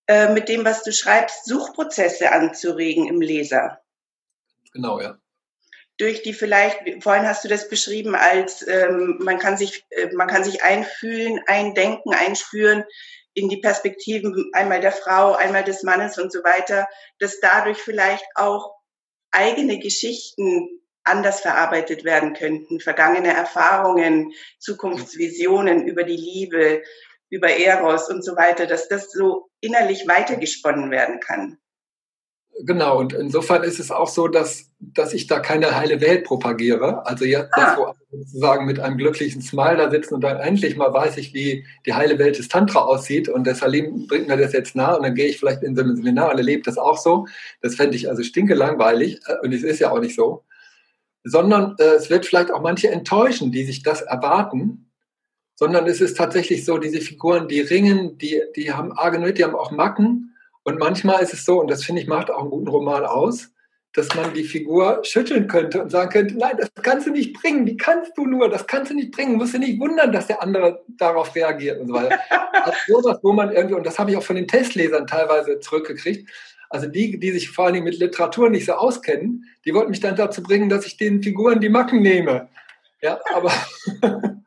äh, 0.08 0.32
mit 0.32 0.48
dem, 0.48 0.64
was 0.64 0.82
du 0.82 0.92
schreibst, 0.92 1.44
Suchprozesse 1.46 2.32
anzuregen 2.32 3.06
im 3.06 3.20
Leser. 3.20 3.80
Genau, 4.72 5.00
ja. 5.00 5.18
Durch 5.98 6.22
die 6.22 6.32
vielleicht, 6.32 6.80
vorhin 7.02 7.26
hast 7.26 7.44
du 7.44 7.48
das 7.48 7.68
beschrieben 7.68 8.14
als, 8.14 8.66
ähm, 8.66 9.18
man 9.20 9.38
kann 9.38 9.56
sich, 9.56 9.84
äh, 9.90 10.08
man 10.14 10.26
kann 10.26 10.42
sich 10.42 10.64
einfühlen, 10.64 11.40
eindenken, 11.46 12.12
einspüren 12.14 12.84
in 13.34 13.48
die 13.48 13.58
Perspektiven 13.58 14.50
einmal 14.52 14.80
der 14.80 14.92
Frau, 14.92 15.32
einmal 15.32 15.64
des 15.64 15.82
Mannes 15.82 16.18
und 16.18 16.32
so 16.32 16.40
weiter, 16.40 16.86
dass 17.18 17.40
dadurch 17.40 17.78
vielleicht 17.78 18.24
auch 18.34 18.74
eigene 19.30 19.78
Geschichten 19.78 20.80
anders 21.04 21.40
verarbeitet 21.40 22.04
werden 22.04 22.34
könnten, 22.34 22.80
vergangene 22.80 23.34
Erfahrungen, 23.34 24.32
Zukunftsvisionen 24.58 25.86
über 25.86 26.04
die 26.04 26.16
Liebe, 26.16 26.82
über 27.30 27.48
Eros 27.48 28.08
und 28.08 28.22
so 28.22 28.36
weiter, 28.36 28.66
dass 28.66 28.88
das 28.88 29.10
so 29.10 29.48
innerlich 29.60 30.06
weitergesponnen 30.06 30.90
werden 30.90 31.18
kann. 31.18 31.58
Genau, 32.60 32.98
und 32.98 33.14
insofern 33.14 33.62
ist 33.62 33.80
es 33.80 33.90
auch 33.90 34.08
so, 34.08 34.28
dass, 34.28 34.70
dass 34.78 35.14
ich 35.14 35.26
da 35.26 35.40
keine 35.40 35.74
heile 35.74 36.00
Welt 36.00 36.24
propagiere. 36.24 37.04
Also 37.06 37.24
jetzt, 37.24 37.48
ah. 37.52 37.76
wo 37.76 37.94
sozusagen 38.16 38.66
mit 38.66 38.78
einem 38.78 38.98
glücklichen 38.98 39.40
Smile 39.40 39.78
da 39.78 39.90
sitzen 39.90 40.14
und 40.14 40.20
dann 40.20 40.38
endlich 40.38 40.76
mal 40.76 40.92
weiß 40.92 41.16
ich, 41.16 41.32
wie 41.32 41.66
die 41.86 41.94
heile 41.94 42.18
Welt 42.18 42.38
des 42.38 42.48
Tantra 42.48 42.80
aussieht 42.80 43.28
und 43.28 43.46
der 43.46 43.54
Salim 43.54 44.06
bringt 44.06 44.28
mir 44.28 44.36
das 44.36 44.52
jetzt 44.52 44.76
nah 44.76 44.94
und 44.94 45.02
dann 45.02 45.14
gehe 45.14 45.26
ich 45.26 45.38
vielleicht 45.38 45.62
in 45.62 45.74
so 45.74 45.82
ein 45.82 45.96
Seminar 45.96 46.30
und 46.32 46.38
erlebe 46.38 46.62
das 46.62 46.76
auch 46.76 46.98
so. 46.98 47.26
Das 47.62 47.74
fände 47.74 47.96
ich 47.96 48.08
also 48.08 48.22
stinke 48.22 48.54
langweilig 48.54 49.20
äh, 49.26 49.36
und 49.42 49.52
es 49.52 49.62
ist 49.62 49.78
ja 49.78 49.90
auch 49.90 50.00
nicht 50.00 50.14
so. 50.14 50.44
Sondern 51.24 51.74
äh, 51.78 51.94
es 51.94 52.10
wird 52.10 52.26
vielleicht 52.26 52.52
auch 52.52 52.60
manche 52.60 52.90
enttäuschen, 52.90 53.50
die 53.50 53.64
sich 53.64 53.82
das 53.82 54.02
erwarten 54.02 54.90
sondern 55.54 55.86
es 55.86 56.00
ist 56.00 56.16
tatsächlich 56.16 56.64
so, 56.64 56.78
diese 56.78 57.00
Figuren, 57.00 57.46
die 57.46 57.60
ringen, 57.60 58.18
die, 58.18 58.42
die 58.56 58.72
haben 58.72 58.90
arge 58.90 59.32
die 59.32 59.44
haben 59.44 59.54
auch 59.54 59.70
Macken. 59.70 60.31
Und 60.64 60.78
manchmal 60.78 61.22
ist 61.22 61.34
es 61.34 61.44
so, 61.44 61.60
und 61.60 61.70
das 61.70 61.84
finde 61.84 62.02
ich 62.02 62.08
macht 62.08 62.30
auch 62.30 62.40
einen 62.40 62.50
guten 62.50 62.68
Roman 62.68 63.04
aus, 63.04 63.50
dass 63.94 64.14
man 64.14 64.32
die 64.32 64.44
Figur 64.44 65.00
schütteln 65.02 65.48
könnte 65.48 65.82
und 65.82 65.90
sagen 65.90 66.10
könnte, 66.10 66.38
nein, 66.38 66.56
das 66.56 66.70
kannst 66.82 67.06
du 67.06 67.10
nicht 67.10 67.34
bringen, 67.34 67.66
wie 67.66 67.76
kannst 67.76 68.16
du 68.16 68.24
nur, 68.24 68.48
das 68.48 68.66
kannst 68.66 68.90
du 68.90 68.94
nicht 68.94 69.12
bringen, 69.12 69.36
musst 69.36 69.52
du 69.52 69.58
nicht 69.58 69.78
wundern, 69.78 70.12
dass 70.12 70.28
der 70.28 70.42
andere 70.42 70.82
darauf 70.96 71.34
reagiert 71.34 71.80
und 71.80 71.88
so 71.88 71.94
weiter. 71.94 72.18
Also 72.64 73.02
sowas, 73.02 73.18
wo 73.22 73.32
man 73.32 73.50
irgendwie, 73.50 73.74
und 73.74 73.84
das 73.84 73.98
habe 73.98 74.12
ich 74.12 74.16
auch 74.16 74.22
von 74.22 74.36
den 74.36 74.46
Testlesern 74.46 75.08
teilweise 75.08 75.58
zurückgekriegt, 75.58 76.30
also 76.70 76.86
die, 76.86 77.18
die 77.18 77.32
sich 77.32 77.50
vor 77.50 77.64
allen 77.64 77.74
Dingen 77.74 77.86
mit 77.86 77.98
Literatur 77.98 78.50
nicht 78.50 78.66
so 78.66 78.74
auskennen, 78.74 79.46
die 79.64 79.74
wollten 79.74 79.90
mich 79.90 79.98
dann 79.98 80.14
dazu 80.14 80.44
bringen, 80.44 80.68
dass 80.68 80.86
ich 80.86 80.96
den 80.96 81.24
Figuren 81.24 81.60
die 81.60 81.70
Macken 81.70 82.02
nehme. 82.02 82.48
Ja, 83.00 83.18
aber 83.34 83.52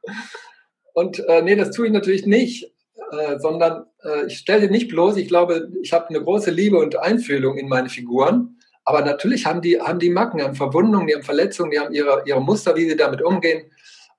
Und 0.95 1.19
äh, 1.27 1.41
nee, 1.41 1.57
das 1.57 1.71
tue 1.71 1.87
ich 1.87 1.91
natürlich 1.91 2.25
nicht, 2.25 2.71
äh, 3.11 3.39
sondern 3.39 3.85
äh, 4.03 4.27
ich 4.27 4.37
stelle 4.37 4.69
nicht 4.69 4.89
bloß, 4.89 5.17
ich 5.17 5.27
glaube, 5.27 5.69
ich 5.81 5.93
habe 5.93 6.09
eine 6.09 6.21
große 6.21 6.51
Liebe 6.51 6.77
und 6.77 6.95
Einfühlung 6.97 7.57
in 7.57 7.67
meine 7.67 7.89
Figuren. 7.89 8.59
Aber 8.83 9.01
natürlich 9.01 9.45
haben 9.45 9.61
die, 9.61 9.81
haben 9.81 9.99
die 9.99 10.11
Macken, 10.11 10.37
die 10.37 10.43
haben 10.43 10.55
Verwundungen, 10.55 11.07
die 11.07 11.15
haben 11.15 11.23
Verletzungen, 11.23 11.71
die 11.71 11.79
haben 11.79 11.93
ihre, 11.93 12.23
ihre 12.25 12.41
Muster, 12.41 12.75
wie 12.75 12.87
sie 12.87 12.95
damit 12.95 13.21
umgehen. 13.21 13.71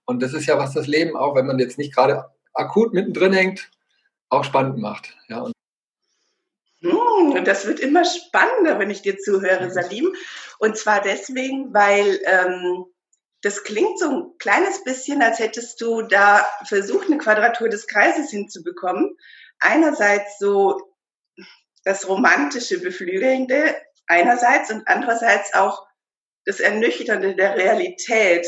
Und 0.04 0.22
das 0.22 0.34
ist 0.34 0.46
ja, 0.46 0.58
was 0.58 0.74
das 0.74 0.86
Leben 0.86 1.16
auch, 1.16 1.36
wenn 1.36 1.46
man 1.46 1.58
jetzt 1.58 1.78
nicht 1.78 1.94
gerade 1.94 2.24
akut 2.54 2.92
mittendrin 2.92 3.32
hängt, 3.32 3.70
auch 4.28 4.44
spannend 4.44 4.78
macht. 4.78 5.16
Ja, 5.28 5.40
und 5.40 5.52
hm, 6.80 7.44
das 7.44 7.66
wird 7.66 7.80
immer 7.80 8.04
spannender, 8.04 8.78
wenn 8.78 8.90
ich 8.90 9.02
dir 9.02 9.18
zuhöre, 9.18 9.70
Salim. 9.70 10.14
Und 10.58 10.76
zwar 10.76 11.00
deswegen, 11.00 11.72
weil 11.72 12.20
ähm, 12.24 12.86
das 13.42 13.64
klingt 13.64 13.98
so 13.98 14.10
ein 14.10 14.38
kleines 14.38 14.82
bisschen, 14.84 15.22
als 15.22 15.38
hättest 15.38 15.80
du 15.80 16.02
da 16.02 16.46
versucht, 16.66 17.08
eine 17.08 17.18
Quadratur 17.18 17.68
des 17.68 17.86
Kreises 17.86 18.30
hinzubekommen. 18.30 19.16
Einerseits 19.60 20.38
so 20.38 20.94
das 21.84 22.08
romantische, 22.08 22.80
beflügelnde 22.80 23.76
einerseits 24.06 24.70
und 24.70 24.86
andererseits 24.86 25.54
auch 25.54 25.86
das 26.44 26.60
Ernüchternde 26.60 27.34
der 27.34 27.56
Realität, 27.56 28.46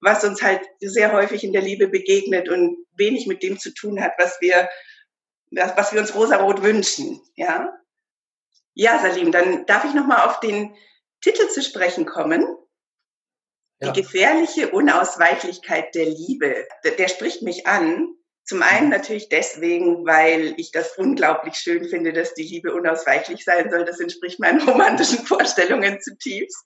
was 0.00 0.24
uns 0.24 0.42
halt 0.42 0.62
sehr 0.80 1.12
häufig 1.12 1.44
in 1.44 1.52
der 1.52 1.62
Liebe 1.62 1.88
begegnet 1.88 2.48
und 2.48 2.76
wenig 2.96 3.26
mit 3.26 3.42
dem 3.42 3.58
zu 3.58 3.72
tun 3.72 4.02
hat, 4.02 4.12
was 4.18 4.40
wir, 4.40 4.68
was 5.50 5.92
wir 5.92 6.00
uns 6.00 6.14
rosarot 6.14 6.62
wünschen, 6.62 7.20
ja. 7.36 7.72
Ja, 8.74 8.98
Salim, 8.98 9.30
dann 9.30 9.66
darf 9.66 9.84
ich 9.84 9.94
nochmal 9.94 10.26
auf 10.26 10.40
den 10.40 10.74
Titel 11.20 11.48
zu 11.48 11.62
sprechen 11.62 12.06
kommen. 12.06 12.44
Die 13.82 13.92
gefährliche 13.92 14.70
Unausweichlichkeit 14.70 15.94
der 15.94 16.06
Liebe, 16.06 16.66
der, 16.84 16.92
der 16.92 17.08
spricht 17.08 17.42
mich 17.42 17.66
an. 17.66 18.08
Zum 18.44 18.62
einen 18.62 18.90
natürlich 18.90 19.28
deswegen, 19.28 20.06
weil 20.06 20.54
ich 20.58 20.70
das 20.70 20.96
unglaublich 20.96 21.54
schön 21.54 21.88
finde, 21.88 22.12
dass 22.12 22.34
die 22.34 22.42
Liebe 22.42 22.74
unausweichlich 22.74 23.44
sein 23.44 23.70
soll. 23.70 23.84
Das 23.84 24.00
entspricht 24.00 24.38
meinen 24.38 24.60
romantischen 24.68 25.24
Vorstellungen 25.26 26.00
zutiefst. 26.00 26.64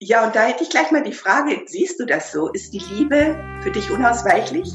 Ja, 0.00 0.26
und 0.26 0.34
da 0.34 0.46
hätte 0.46 0.64
ich 0.64 0.70
gleich 0.70 0.90
mal 0.90 1.04
die 1.04 1.12
Frage, 1.12 1.62
siehst 1.66 2.00
du 2.00 2.06
das 2.06 2.32
so? 2.32 2.48
Ist 2.48 2.72
die 2.72 2.80
Liebe 2.80 3.38
für 3.62 3.70
dich 3.70 3.90
unausweichlich? 3.90 4.74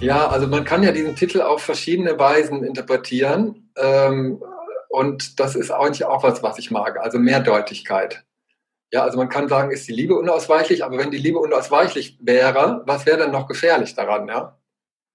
Ja, 0.00 0.28
also 0.28 0.46
man 0.46 0.64
kann 0.64 0.82
ja 0.82 0.92
diesen 0.92 1.14
Titel 1.14 1.42
auf 1.42 1.62
verschiedene 1.62 2.18
Weisen 2.18 2.64
interpretieren. 2.64 3.70
Ähm, 3.76 4.42
und 4.88 5.38
das 5.38 5.54
ist 5.54 5.70
eigentlich 5.70 6.06
auch 6.06 6.22
was, 6.22 6.42
was 6.42 6.58
ich 6.58 6.70
mag, 6.70 6.98
also 6.98 7.18
Mehrdeutigkeit. 7.18 8.24
Ja, 8.92 9.02
also 9.02 9.18
man 9.18 9.28
kann 9.28 9.48
sagen, 9.48 9.70
ist 9.70 9.86
die 9.86 9.92
Liebe 9.92 10.14
unausweichlich, 10.14 10.84
aber 10.84 10.96
wenn 10.98 11.10
die 11.10 11.18
Liebe 11.18 11.38
unausweichlich 11.38 12.18
wäre, 12.20 12.82
was 12.86 13.04
wäre 13.04 13.18
dann 13.18 13.30
noch 13.30 13.46
gefährlich 13.46 13.94
daran, 13.94 14.26
ja? 14.26 14.58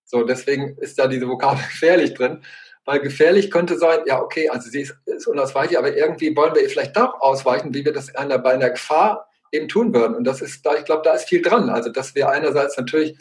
So, 0.06 0.24
deswegen 0.24 0.78
ist 0.78 1.00
da 1.00 1.08
diese 1.08 1.28
Vokabel 1.28 1.64
gefährlich 1.70 2.14
drin, 2.14 2.44
weil 2.86 3.00
gefährlich 3.00 3.50
könnte 3.50 3.80
sein, 3.80 4.02
ja, 4.06 4.22
okay, 4.22 4.50
also 4.50 4.70
sie 4.70 4.82
ist, 4.82 4.96
ist 5.06 5.28
unausweichlich, 5.28 5.80
aber 5.80 5.98
irgendwie 5.98 6.36
wollen 6.36 6.54
wir 6.54 6.62
ihr 6.62 6.70
vielleicht 6.70 6.96
doch 6.96 7.20
ausweichen, 7.22 7.74
wie 7.74 7.84
wir 7.84 7.92
das 7.92 8.14
einer, 8.16 8.38
bei 8.38 8.54
einer 8.54 8.70
Gefahr 8.70 9.28
eben 9.52 9.68
tun 9.68 9.96
würden. 9.96 10.16
Und 10.16 10.26
das 10.26 10.42
ist 10.42 10.64
da, 10.64 10.76
ich 10.76 10.86
glaube, 10.86 11.02
da 11.04 11.14
ist 11.14 11.28
viel 11.28 11.42
dran. 11.42 11.70
Also, 11.70 11.90
dass 11.90 12.14
wir 12.14 12.30
einerseits 12.30 12.78
natürlich 12.78 13.18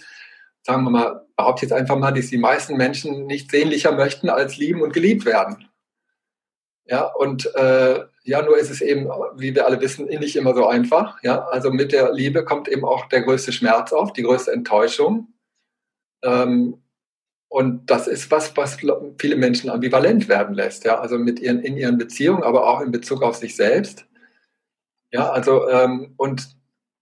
sagen 0.64 0.84
wir 0.84 0.90
mal, 0.90 1.26
behaupte 1.36 1.66
jetzt 1.66 1.72
einfach 1.72 1.96
mal, 1.96 2.12
dass 2.12 2.28
die 2.28 2.38
meisten 2.38 2.76
Menschen 2.76 3.26
nicht 3.26 3.50
sehnlicher 3.50 3.92
möchten, 3.92 4.28
als 4.30 4.56
lieben 4.56 4.82
und 4.82 4.92
geliebt 4.92 5.26
werden. 5.26 5.68
Ja, 6.86 7.04
und 7.04 7.54
äh, 7.54 8.04
ja, 8.24 8.42
nur 8.42 8.58
ist 8.58 8.70
es 8.70 8.80
eben, 8.80 9.08
wie 9.36 9.54
wir 9.54 9.66
alle 9.66 9.80
wissen, 9.80 10.06
nicht 10.06 10.36
immer 10.36 10.54
so 10.54 10.66
einfach. 10.66 11.22
Ja, 11.22 11.44
also 11.46 11.70
mit 11.70 11.92
der 11.92 12.12
Liebe 12.12 12.44
kommt 12.44 12.68
eben 12.68 12.84
auch 12.84 13.06
der 13.08 13.22
größte 13.22 13.52
Schmerz 13.52 13.92
auf, 13.92 14.12
die 14.12 14.22
größte 14.22 14.52
Enttäuschung. 14.52 15.28
Ähm, 16.22 16.82
und 17.48 17.90
das 17.90 18.06
ist 18.06 18.30
was, 18.30 18.56
was 18.56 18.78
viele 19.18 19.36
Menschen 19.36 19.70
ambivalent 19.70 20.28
werden 20.28 20.54
lässt. 20.54 20.84
Ja, 20.84 20.98
also 20.98 21.18
mit 21.18 21.40
ihren, 21.40 21.60
in 21.60 21.76
ihren 21.76 21.98
Beziehungen, 21.98 22.42
aber 22.42 22.66
auch 22.66 22.80
in 22.80 22.90
Bezug 22.90 23.22
auf 23.22 23.36
sich 23.36 23.54
selbst. 23.56 24.06
Ja, 25.10 25.30
also, 25.30 25.68
ähm, 25.68 26.14
und 26.16 26.48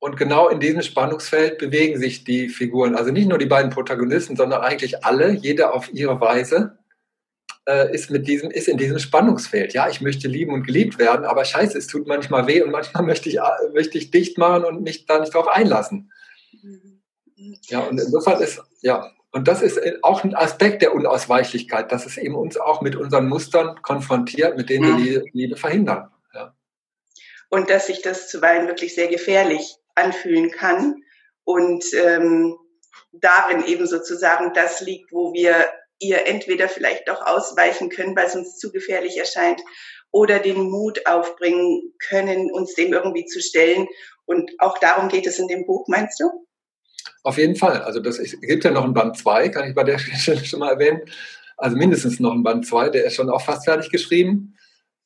und 0.02 0.16
genau 0.16 0.48
in 0.48 0.58
diesem 0.58 0.82
Spannungsfeld 0.82 1.58
bewegen 1.58 1.96
sich 1.96 2.24
die 2.24 2.48
Figuren. 2.48 2.96
Also 2.96 3.12
nicht 3.12 3.28
nur 3.28 3.38
die 3.38 3.46
beiden 3.46 3.70
Protagonisten, 3.70 4.34
sondern 4.34 4.60
eigentlich 4.60 5.04
alle, 5.04 5.30
jeder 5.30 5.72
auf 5.72 5.94
ihre 5.94 6.20
Weise, 6.20 6.76
äh, 7.68 7.94
ist, 7.94 8.10
mit 8.10 8.26
diesem, 8.26 8.50
ist 8.50 8.66
in 8.66 8.78
diesem 8.78 8.98
Spannungsfeld. 8.98 9.74
Ja, 9.74 9.88
ich 9.88 10.00
möchte 10.00 10.26
lieben 10.26 10.54
und 10.54 10.66
geliebt 10.66 10.98
werden, 10.98 11.24
aber 11.24 11.44
scheiße, 11.44 11.78
es 11.78 11.86
tut 11.86 12.08
manchmal 12.08 12.48
weh 12.48 12.62
und 12.62 12.72
manchmal 12.72 13.02
möchte 13.06 13.28
ich, 13.28 13.36
äh, 13.36 13.42
möchte 13.74 13.96
ich 13.96 14.10
dicht 14.10 14.38
machen 14.38 14.64
und 14.64 14.82
mich 14.82 15.06
da 15.06 15.20
nicht 15.20 15.32
drauf 15.32 15.46
einlassen. 15.46 16.10
Ja, 17.68 17.78
und 17.82 18.00
insofern 18.00 18.42
ist, 18.42 18.60
ja, 18.80 19.08
und 19.30 19.46
das 19.46 19.62
ist 19.62 19.80
auch 20.02 20.24
ein 20.24 20.34
Aspekt 20.34 20.82
der 20.82 20.96
Unausweichlichkeit, 20.96 21.92
dass 21.92 22.06
es 22.06 22.16
eben 22.16 22.34
uns 22.34 22.56
auch 22.56 22.80
mit 22.80 22.96
unseren 22.96 23.28
Mustern 23.28 23.80
konfrontiert, 23.82 24.56
mit 24.56 24.68
denen 24.68 24.98
wir 24.98 25.20
die 25.22 25.30
Liebe 25.32 25.54
verhindern. 25.54 26.10
Ja. 26.34 26.56
Und 27.50 27.70
dass 27.70 27.86
sich 27.86 28.02
das 28.02 28.28
zuweilen 28.28 28.66
wirklich 28.66 28.96
sehr 28.96 29.06
gefährlich 29.06 29.78
anfühlen 29.94 30.50
kann 30.50 30.96
und 31.44 31.84
ähm, 31.94 32.56
darin 33.12 33.64
eben 33.64 33.86
sozusagen 33.86 34.52
das 34.54 34.80
liegt, 34.80 35.12
wo 35.12 35.32
wir 35.32 35.66
ihr 35.98 36.26
entweder 36.26 36.68
vielleicht 36.68 37.08
doch 37.08 37.24
ausweichen 37.24 37.88
können, 37.88 38.16
weil 38.16 38.26
es 38.26 38.34
uns 38.34 38.58
zu 38.58 38.72
gefährlich 38.72 39.16
erscheint, 39.18 39.60
oder 40.12 40.38
den 40.38 40.70
Mut 40.70 41.06
aufbringen 41.06 41.94
können, 42.06 42.50
uns 42.52 42.74
dem 42.74 42.92
irgendwie 42.92 43.24
zu 43.24 43.40
stellen. 43.40 43.88
Und 44.26 44.50
auch 44.58 44.78
darum 44.78 45.08
geht 45.08 45.26
es 45.26 45.38
in 45.38 45.48
dem 45.48 45.66
Buch, 45.66 45.88
meinst 45.88 46.20
du? 46.20 46.30
Auf 47.24 47.38
jeden 47.38 47.56
Fall. 47.56 47.82
Also 47.82 47.98
das 47.98 48.18
es 48.18 48.38
gibt 48.40 48.64
ja 48.64 48.70
noch 48.70 48.84
ein 48.84 48.94
Band 48.94 49.16
2, 49.16 49.48
kann 49.48 49.68
ich 49.68 49.74
bei 49.74 49.84
der 49.84 49.98
Stelle 49.98 50.44
schon 50.44 50.60
mal 50.60 50.72
erwähnen. 50.72 51.00
Also 51.56 51.76
mindestens 51.76 52.20
noch 52.20 52.32
ein 52.32 52.42
Band 52.42 52.66
2, 52.66 52.90
der 52.90 53.04
ist 53.04 53.14
schon 53.14 53.30
auch 53.30 53.42
fast 53.42 53.64
fertig 53.64 53.90
geschrieben. 53.90 54.56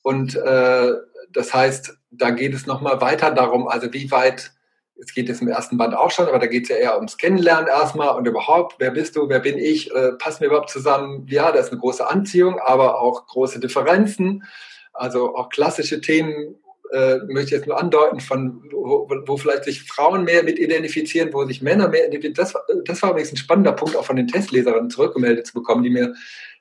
Und 0.03 0.35
äh, 0.35 0.93
das 1.33 1.55
heißt, 1.55 1.97
da 2.11 2.31
geht 2.31 2.55
es 2.55 2.67
nochmal 2.67 3.01
weiter 3.01 3.31
darum, 3.31 3.69
also 3.69 3.93
wie 3.93 4.11
weit, 4.11 4.53
es 4.99 5.15
geht 5.15 5.29
jetzt 5.29 5.43
im 5.43 5.49
ersten 5.49 5.77
Band 5.77 5.95
auch 5.95 6.11
schon, 6.11 6.27
aber 6.27 6.39
da 6.39 6.47
geht 6.47 6.65
es 6.65 6.69
ja 6.71 6.77
eher 6.77 6.97
ums 6.97 7.19
Kennenlernen 7.19 7.69
erstmal 7.69 8.17
und 8.17 8.27
überhaupt, 8.27 8.77
wer 8.79 8.91
bist 8.91 9.17
du, 9.17 9.29
wer 9.29 9.41
bin 9.41 9.59
ich, 9.59 9.95
äh, 9.95 10.13
passen 10.13 10.41
wir 10.41 10.49
überhaupt 10.49 10.71
zusammen? 10.71 11.27
Ja, 11.29 11.53
da 11.53 11.59
ist 11.59 11.71
eine 11.71 11.81
große 11.81 12.09
Anziehung, 12.09 12.59
aber 12.59 13.01
auch 13.01 13.27
große 13.27 13.61
Differenzen. 13.61 14.45
Also 14.93 15.37
auch 15.37 15.51
klassische 15.51 16.01
Themen 16.01 16.57
äh, 16.93 17.19
möchte 17.27 17.47
ich 17.47 17.51
jetzt 17.51 17.67
nur 17.67 17.79
andeuten, 17.79 18.21
von 18.21 18.63
wo, 18.73 19.09
wo, 19.27 19.37
vielleicht 19.37 19.65
sich 19.65 19.83
Frauen 19.83 20.25
mehr 20.25 20.43
mit 20.43 20.59
identifizieren, 20.59 21.33
wo 21.33 21.45
sich 21.45 21.61
Männer 21.61 21.89
mehr 21.89 22.09
identifizieren. 22.09 22.35
Das, 22.35 22.55
das 22.85 23.03
war 23.03 23.11
übrigens 23.11 23.33
ein 23.33 23.37
spannender 23.37 23.73
Punkt, 23.73 23.97
auch 23.97 24.05
von 24.05 24.17
den 24.17 24.29
Testleserinnen 24.29 24.91
zurückgemeldet 24.91 25.47
zu 25.47 25.55
bekommen, 25.55 25.83
die 25.83 25.91
mir 25.91 26.15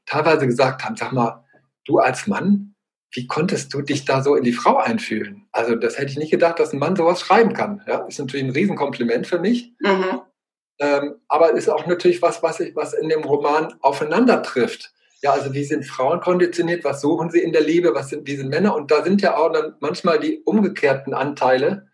teilweise 0.05 0.45
gesagt 0.45 0.83
haben, 0.83 0.95
sag 0.95 1.13
mal, 1.13 1.45
du 1.85 1.99
als 1.99 2.27
Mann, 2.27 2.74
wie 3.11 3.27
konntest 3.27 3.73
du 3.73 3.81
dich 3.81 4.05
da 4.05 4.21
so 4.21 4.35
in 4.35 4.43
die 4.43 4.53
Frau 4.53 4.77
einfühlen? 4.77 5.47
Also 5.51 5.75
das 5.75 5.97
hätte 5.97 6.11
ich 6.11 6.17
nicht 6.17 6.31
gedacht, 6.31 6.59
dass 6.59 6.73
ein 6.73 6.79
Mann 6.79 6.95
sowas 6.95 7.21
schreiben 7.21 7.53
kann. 7.53 7.81
Ja, 7.87 8.05
ist 8.05 8.19
natürlich 8.19 8.45
ein 8.45 8.51
Riesenkompliment 8.51 9.27
für 9.27 9.39
mich. 9.39 9.73
Mhm. 9.79 10.21
Ähm, 10.79 11.15
aber 11.27 11.53
ist 11.53 11.69
auch 11.69 11.85
natürlich 11.87 12.21
was, 12.21 12.43
was, 12.43 12.59
ich, 12.59 12.75
was 12.75 12.93
in 12.93 13.07
dem 13.07 13.23
Roman 13.23 13.73
aufeinander 13.81 14.43
trifft. 14.43 14.91
Ja, 15.21 15.31
also 15.31 15.53
wie 15.53 15.63
sind 15.63 15.85
Frauen 15.85 16.19
konditioniert? 16.19 16.83
Was 16.83 17.01
suchen 17.01 17.29
sie 17.29 17.39
in 17.39 17.53
der 17.53 17.61
Liebe? 17.61 17.95
Was 17.95 18.09
sind, 18.09 18.27
wie 18.27 18.35
sind 18.35 18.49
Männer? 18.49 18.75
Und 18.75 18.91
da 18.91 19.03
sind 19.03 19.21
ja 19.21 19.37
auch 19.37 19.51
dann 19.51 19.75
manchmal 19.79 20.19
die 20.19 20.41
umgekehrten 20.43 21.13
Anteile 21.13 21.87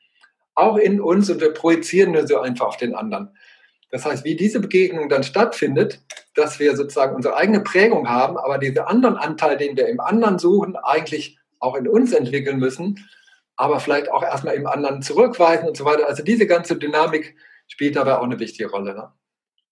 auch 0.56 0.78
in 0.78 1.00
uns 1.00 1.30
und 1.30 1.40
wir 1.40 1.54
projizieren 1.54 2.12
nur 2.12 2.28
so 2.28 2.40
einfach 2.40 2.68
auf 2.68 2.78
den 2.78 2.96
anderen. 2.96 3.30
Das 3.92 4.06
heißt, 4.06 4.24
wie 4.24 4.36
diese 4.36 4.60
Begegnung 4.62 5.10
dann 5.10 5.24
stattfindet, 5.24 6.02
dass 6.34 6.60
wir 6.60 6.76
sozusagen 6.76 7.16
unsere 7.16 7.36
eigene 7.36 7.60
Prägung 7.60 8.10
haben, 8.10 8.38
aber 8.38 8.58
diese 8.58 8.88
anderen 8.88 9.18
Anteil, 9.18 9.58
den 9.58 9.76
wir 9.76 9.88
im 9.88 10.00
anderen 10.00 10.40
suchen, 10.40 10.78
eigentlich 10.78 11.38
auch 11.60 11.76
in 11.76 11.88
uns 11.88 12.14
entwickeln 12.14 12.58
müssen, 12.58 13.06
aber 13.58 13.80
vielleicht 13.80 14.10
auch 14.10 14.24
erstmal 14.24 14.56
im 14.56 14.66
anderen 14.66 15.02
zurückweisen 15.02 15.68
und 15.68 15.78
so 15.78 15.86
weiter. 15.86 16.08
Also 16.08 16.24
diese 16.24 16.48
ganze 16.48 16.78
Dynamik 16.78 17.36
spielt 17.68 17.98
dabei 17.98 18.18
auch 18.18 18.24
eine 18.24 18.40
wichtige 18.40 18.72
Rolle. 18.72 18.96
Ne? 18.96 19.12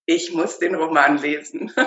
Ich 0.06 0.34
muss 0.34 0.60
den 0.60 0.76
Roman 0.76 1.18
lesen. 1.18 1.72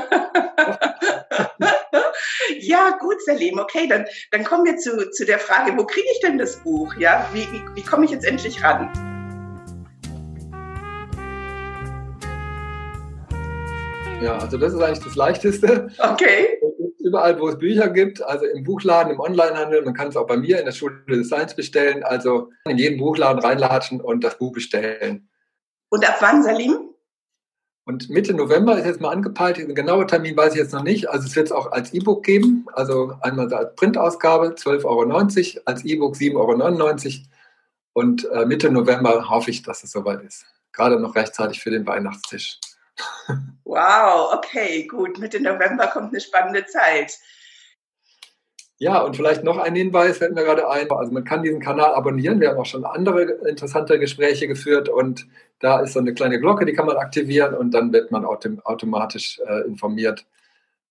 ja, 2.61 2.97
gut, 2.99 3.23
Salim. 3.25 3.59
Okay, 3.59 3.87
dann, 3.88 4.07
dann 4.31 4.45
kommen 4.45 4.64
wir 4.64 4.79
zu, 4.79 5.11
zu 5.11 5.27
der 5.27 5.38
Frage, 5.38 5.77
wo 5.77 5.85
kriege 5.85 6.09
ich 6.12 6.21
denn 6.21 6.38
das 6.38 6.57
Buch? 6.62 6.95
Ja, 6.99 7.29
wie, 7.33 7.47
wie, 7.53 7.62
wie 7.75 7.83
komme 7.83 8.07
ich 8.07 8.11
jetzt 8.11 8.25
endlich 8.25 8.62
ran? 8.62 9.12
Ja, 14.23 14.39
also 14.39 14.57
das 14.57 14.73
ist 14.73 14.81
eigentlich 14.81 15.05
das 15.05 15.17
Leichteste. 15.17 15.89
Okay. 15.99 16.61
Überall, 17.01 17.41
wo 17.41 17.49
es 17.49 17.59
Bücher 17.59 17.89
gibt, 17.89 18.23
also 18.23 18.47
im 18.47 18.63
Buchladen, 18.63 19.13
im 19.13 19.19
Onlinehandel, 19.19 19.83
man 19.83 19.95
kann 19.95 20.09
es 20.09 20.17
auch 20.17 20.29
bei 20.29 20.37
mir 20.37 20.61
in 20.61 20.65
der 20.65 20.73
Schule 20.73 21.03
des 21.09 21.27
Science 21.27 21.57
bestellen, 21.57 22.05
also 22.05 22.51
in 22.65 22.79
jeden 22.79 22.99
Buchladen 22.99 23.43
reinlatschen 23.43 24.01
und 24.01 24.23
das 24.23 24.39
Buch 24.39 24.53
bestellen. 24.53 25.29
Und 25.91 26.09
ab 26.09 26.19
wann, 26.21 26.45
Salim? 26.45 26.93
Und 27.85 28.09
Mitte 28.09 28.33
November 28.33 28.79
ist 28.79 28.87
jetzt 28.87 29.01
mal 29.01 29.11
angepeilt, 29.11 29.57
den 29.57 29.75
genauen 29.75 30.07
Termin 30.07 30.37
weiß 30.37 30.53
ich 30.53 30.61
jetzt 30.61 30.73
noch 30.73 30.85
nicht. 30.85 31.11
Also 31.11 31.27
es 31.27 31.35
wird 31.35 31.47
es 31.47 31.53
auch 31.53 31.73
als 31.73 31.93
E-Book 31.93 32.25
geben, 32.25 32.67
also 32.75 33.15
einmal 33.23 33.53
als 33.53 33.75
Printausgabe 33.75 34.51
12,90 34.51 34.85
Euro, 34.85 35.63
als 35.65 35.85
E-Book 35.85 36.15
7,99 36.15 36.37
Euro. 36.37 37.27
Und 37.95 38.31
äh, 38.31 38.47
Mitte 38.47 38.71
November 38.71 39.29
hoffe 39.29 39.51
ich, 39.51 39.63
dass 39.63 39.83
es 39.83 39.91
soweit 39.91 40.23
ist. 40.23 40.47
Gerade 40.73 41.01
noch 41.01 41.17
rechtzeitig 41.17 41.61
für 41.61 41.71
den 41.71 41.85
Weihnachtstisch. 41.85 42.61
Wow, 43.65 44.35
okay, 44.35 44.87
gut. 44.87 45.19
Mitte 45.19 45.41
November 45.41 45.87
kommt 45.87 46.09
eine 46.09 46.21
spannende 46.21 46.67
Zeit. 46.67 47.19
Ja, 48.83 49.01
und 49.01 49.17
vielleicht 49.17 49.45
noch 49.45 49.59
ein 49.59 49.77
Hinweis 49.77 50.19
fällt 50.19 50.35
mir 50.35 50.43
gerade 50.43 50.69
ein. 50.69 50.91
Also 50.91 51.13
man 51.13 51.25
kann 51.25 51.45
diesen 51.45 51.61
Kanal 51.61 51.95
abonnieren. 51.95 52.41
Wir 52.41 52.49
haben 52.51 52.59
auch 52.59 52.67
schon 52.67 52.85
andere 52.85 53.23
interessante 53.49 53.99
Gespräche 53.99 54.49
geführt 54.49 54.89
und 54.89 55.27
da 55.61 55.79
ist 55.79 55.93
so 55.93 56.01
eine 56.01 56.13
kleine 56.13 56.41
Glocke, 56.41 56.67
die 56.67 56.73
kann 56.73 56.87
man 56.87 56.97
aktivieren 56.97 57.55
und 57.55 57.73
dann 57.73 57.93
wird 57.93 58.11
man 58.11 58.25
autom 58.25 58.61
automatisch 58.65 59.41
äh, 59.47 59.61
informiert, 59.69 60.27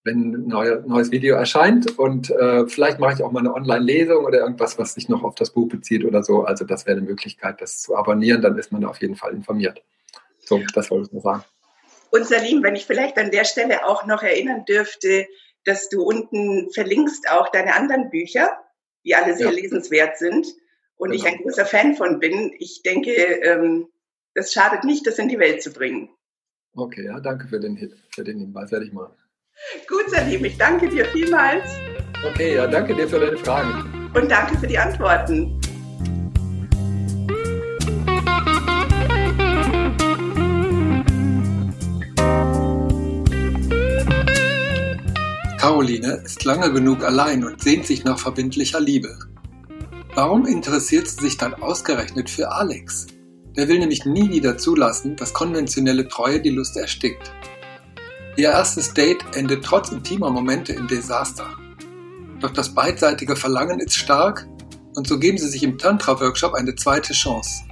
wenn 0.06 0.32
ein 0.32 0.48
neue, 0.48 0.82
neues 0.88 1.12
Video 1.12 1.36
erscheint. 1.36 2.00
Und 2.00 2.32
äh, 2.32 2.66
vielleicht 2.68 3.00
mache 3.00 3.16
ich 3.16 3.24
auch 3.24 3.34
mal 3.34 3.42
eine 3.42 3.54
Online-Lesung 3.54 4.24
oder 4.24 4.40
irgendwas, 4.40 4.80
was 4.80 4.94
sich 4.94 5.10
noch 5.10 5.24
auf 5.24 5.36
das 5.36 5.50
Buch 5.50 5.68
bezieht 5.68 6.06
oder 6.06 6.24
so. 6.24 6.46
Also 6.46 6.64
das 6.64 6.86
wäre 6.86 6.98
eine 6.98 7.06
Möglichkeit, 7.06 7.60
das 7.60 7.82
zu 7.82 7.98
abonnieren. 7.98 8.42
Dann 8.42 8.58
ist 8.58 8.72
man 8.72 8.86
auf 8.86 9.02
jeden 9.02 9.18
Fall 9.18 9.34
informiert. 9.34 9.84
So, 10.40 10.62
das 10.74 10.90
wollte 10.90 11.08
ich 11.08 11.12
nur 11.12 11.22
sagen. 11.22 11.44
Und 12.12 12.28
Salim, 12.28 12.62
wenn 12.62 12.76
ich 12.76 12.86
vielleicht 12.86 13.18
an 13.18 13.32
der 13.32 13.46
Stelle 13.46 13.86
auch 13.86 14.06
noch 14.06 14.22
erinnern 14.22 14.66
dürfte, 14.66 15.28
dass 15.64 15.90
du 15.90 16.04
unten 16.04 16.70
verlinkst 16.72 17.30
auch 17.30 17.50
deine 17.50 17.76
anderen 17.76 18.10
Bücher, 18.10 18.50
die 19.06 19.16
alle 19.16 19.36
sehr 19.36 19.48
ja. 19.48 19.54
lesenswert 19.54 20.18
sind 20.18 20.48
und 20.98 21.12
genau. 21.12 21.24
ich 21.24 21.32
ein 21.32 21.40
großer 21.42 21.66
Fan 21.66 21.96
von 21.96 22.20
bin. 22.20 22.54
Ich 22.60 22.84
denke, 22.84 23.12
ähm, 23.12 23.88
das 24.36 24.54
schadet 24.54 24.84
nicht, 24.84 25.08
das 25.08 25.20
in 25.20 25.30
die 25.30 25.40
Welt 25.40 25.64
zu 25.64 25.72
bringen. 25.72 26.10
Okay, 26.76 27.06
ja, 27.06 27.20
danke 27.20 27.48
für 27.48 27.60
den, 27.60 27.94
für 28.14 28.24
den 28.24 28.40
Hinweis, 28.40 28.72
werde 28.72 28.86
ich 28.86 28.94
machen. 28.94 29.16
Gut, 29.88 30.10
Salim, 30.10 30.44
ich 30.46 30.58
danke 30.58 30.90
dir 30.90 31.06
vielmals. 31.06 31.72
Okay, 32.26 32.56
ja, 32.56 32.68
danke 32.68 32.96
dir 32.96 33.08
für 33.08 33.20
deine 33.20 33.38
Fragen. 33.38 34.10
Und 34.14 34.30
danke 34.30 34.58
für 34.58 34.68
die 34.68 34.78
Antworten. 34.78 35.60
Caroline 45.72 46.22
ist 46.26 46.44
lange 46.44 46.74
genug 46.74 47.02
allein 47.02 47.46
und 47.46 47.62
sehnt 47.62 47.86
sich 47.88 48.04
nach 48.04 48.20
verbindlicher 48.20 48.82
Liebe. 48.82 49.18
Warum 50.16 50.46
interessiert 50.46 51.08
sie 51.08 51.22
sich 51.22 51.38
dann 51.38 51.54
ausgerechnet 51.54 52.30
für 52.30 52.52
Alex? 52.52 53.08
Der 53.56 53.70
will 53.70 53.80
nämlich 53.80 54.04
nie 54.04 54.30
wieder 54.30 54.58
zulassen, 54.58 55.16
dass 55.16 55.32
konventionelle 55.32 56.10
Treue 56.10 56.42
die 56.42 56.50
Lust 56.50 56.76
erstickt. 56.76 57.32
Ihr 58.36 58.50
erstes 58.50 58.94
Date 58.94 59.24
endet 59.34 59.64
trotz 59.64 59.94
intimer 59.94 60.30
Momente 60.30 60.74
im 60.74 60.90
Desaster. 60.90 61.48
Doch 62.42 62.52
das 62.52 62.76
beidseitige 62.76 63.38
Verlangen 63.38 63.80
ist 63.80 63.96
stark 63.96 64.50
und 64.96 65.08
so 65.08 65.20
geben 65.20 65.38
sie 65.38 65.48
sich 65.48 65.64
im 65.64 65.78
Tantra-Workshop 65.78 66.54
eine 66.54 66.76
zweite 66.76 67.14
Chance. 67.14 67.64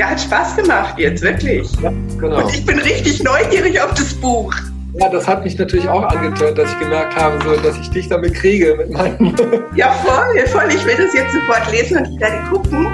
Ja, 0.00 0.08
hat 0.08 0.20
Spaß 0.22 0.56
gemacht 0.56 0.94
jetzt, 0.96 1.20
wirklich. 1.20 1.70
Ja, 1.82 1.92
genau. 2.18 2.42
Und 2.42 2.54
ich 2.54 2.64
bin 2.64 2.78
richtig 2.78 3.22
neugierig 3.22 3.78
auf 3.82 3.92
das 3.92 4.14
Buch. 4.14 4.50
Ja, 4.94 5.10
das 5.10 5.28
hat 5.28 5.44
mich 5.44 5.58
natürlich 5.58 5.86
auch 5.90 6.04
angetört, 6.04 6.56
dass 6.56 6.72
ich 6.72 6.78
gemerkt 6.78 7.14
habe, 7.16 7.38
so, 7.44 7.54
dass 7.60 7.76
ich 7.76 7.90
dich 7.90 8.08
damit 8.08 8.32
kriege 8.32 8.76
mit 8.78 8.90
meinen. 8.92 9.36
ja, 9.76 9.92
voll, 9.92 10.46
voll. 10.46 10.70
Ich 10.70 10.86
will 10.86 10.96
das 10.96 11.12
jetzt 11.12 11.34
sofort 11.34 11.70
lesen 11.70 11.98
und 11.98 12.14
ich 12.14 12.18
werde 12.18 12.38
gucken, 12.48 12.86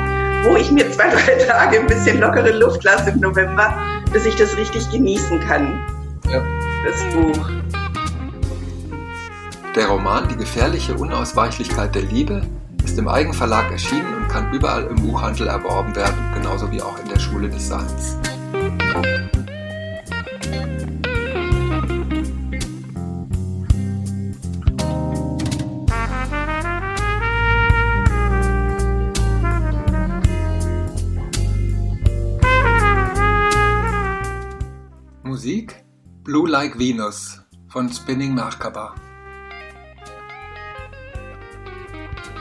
wo 0.42 0.57
ich 0.57 0.69
mir 0.73 0.90
zwei, 0.90 1.11
drei 1.11 1.45
Tage 1.45 1.79
ein 1.79 1.87
bisschen 1.87 2.19
lockere 2.19 2.51
Luft 2.59 2.83
lasse 2.83 3.11
im 3.11 3.21
November, 3.21 3.73
bis 4.12 4.27
ich 4.27 4.35
das 4.35 4.57
richtig 4.57 4.90
genießen 4.90 5.38
kann. 5.47 5.81
Ja. 6.29 6.42
Das 6.85 7.05
Buch. 7.14 7.49
Der 9.77 9.87
Roman 9.87 10.27
Die 10.27 10.37
gefährliche 10.37 10.95
Unausweichlichkeit 10.95 11.95
der 11.95 12.03
Liebe 12.03 12.42
ist 12.97 13.01
im 13.01 13.09
Eigenverlag 13.09 13.71
erschienen 13.71 14.15
und 14.15 14.29
kann 14.29 14.51
überall 14.55 14.85
im 14.85 14.97
Buchhandel 14.97 15.49
erworben 15.49 15.95
werden, 15.95 16.17
genauso 16.33 16.71
wie 16.71 16.81
auch 16.81 16.99
in 16.99 17.07
der 17.11 17.19
Schule 17.19 17.51
des 17.51 17.69
Seins. 17.69 18.17
Musik 35.23 35.85
Blue 36.25 36.49
Like 36.49 36.79
Venus 36.79 37.43
von 37.69 37.93
Spinning 37.93 38.35
Merkaba. 38.35 38.95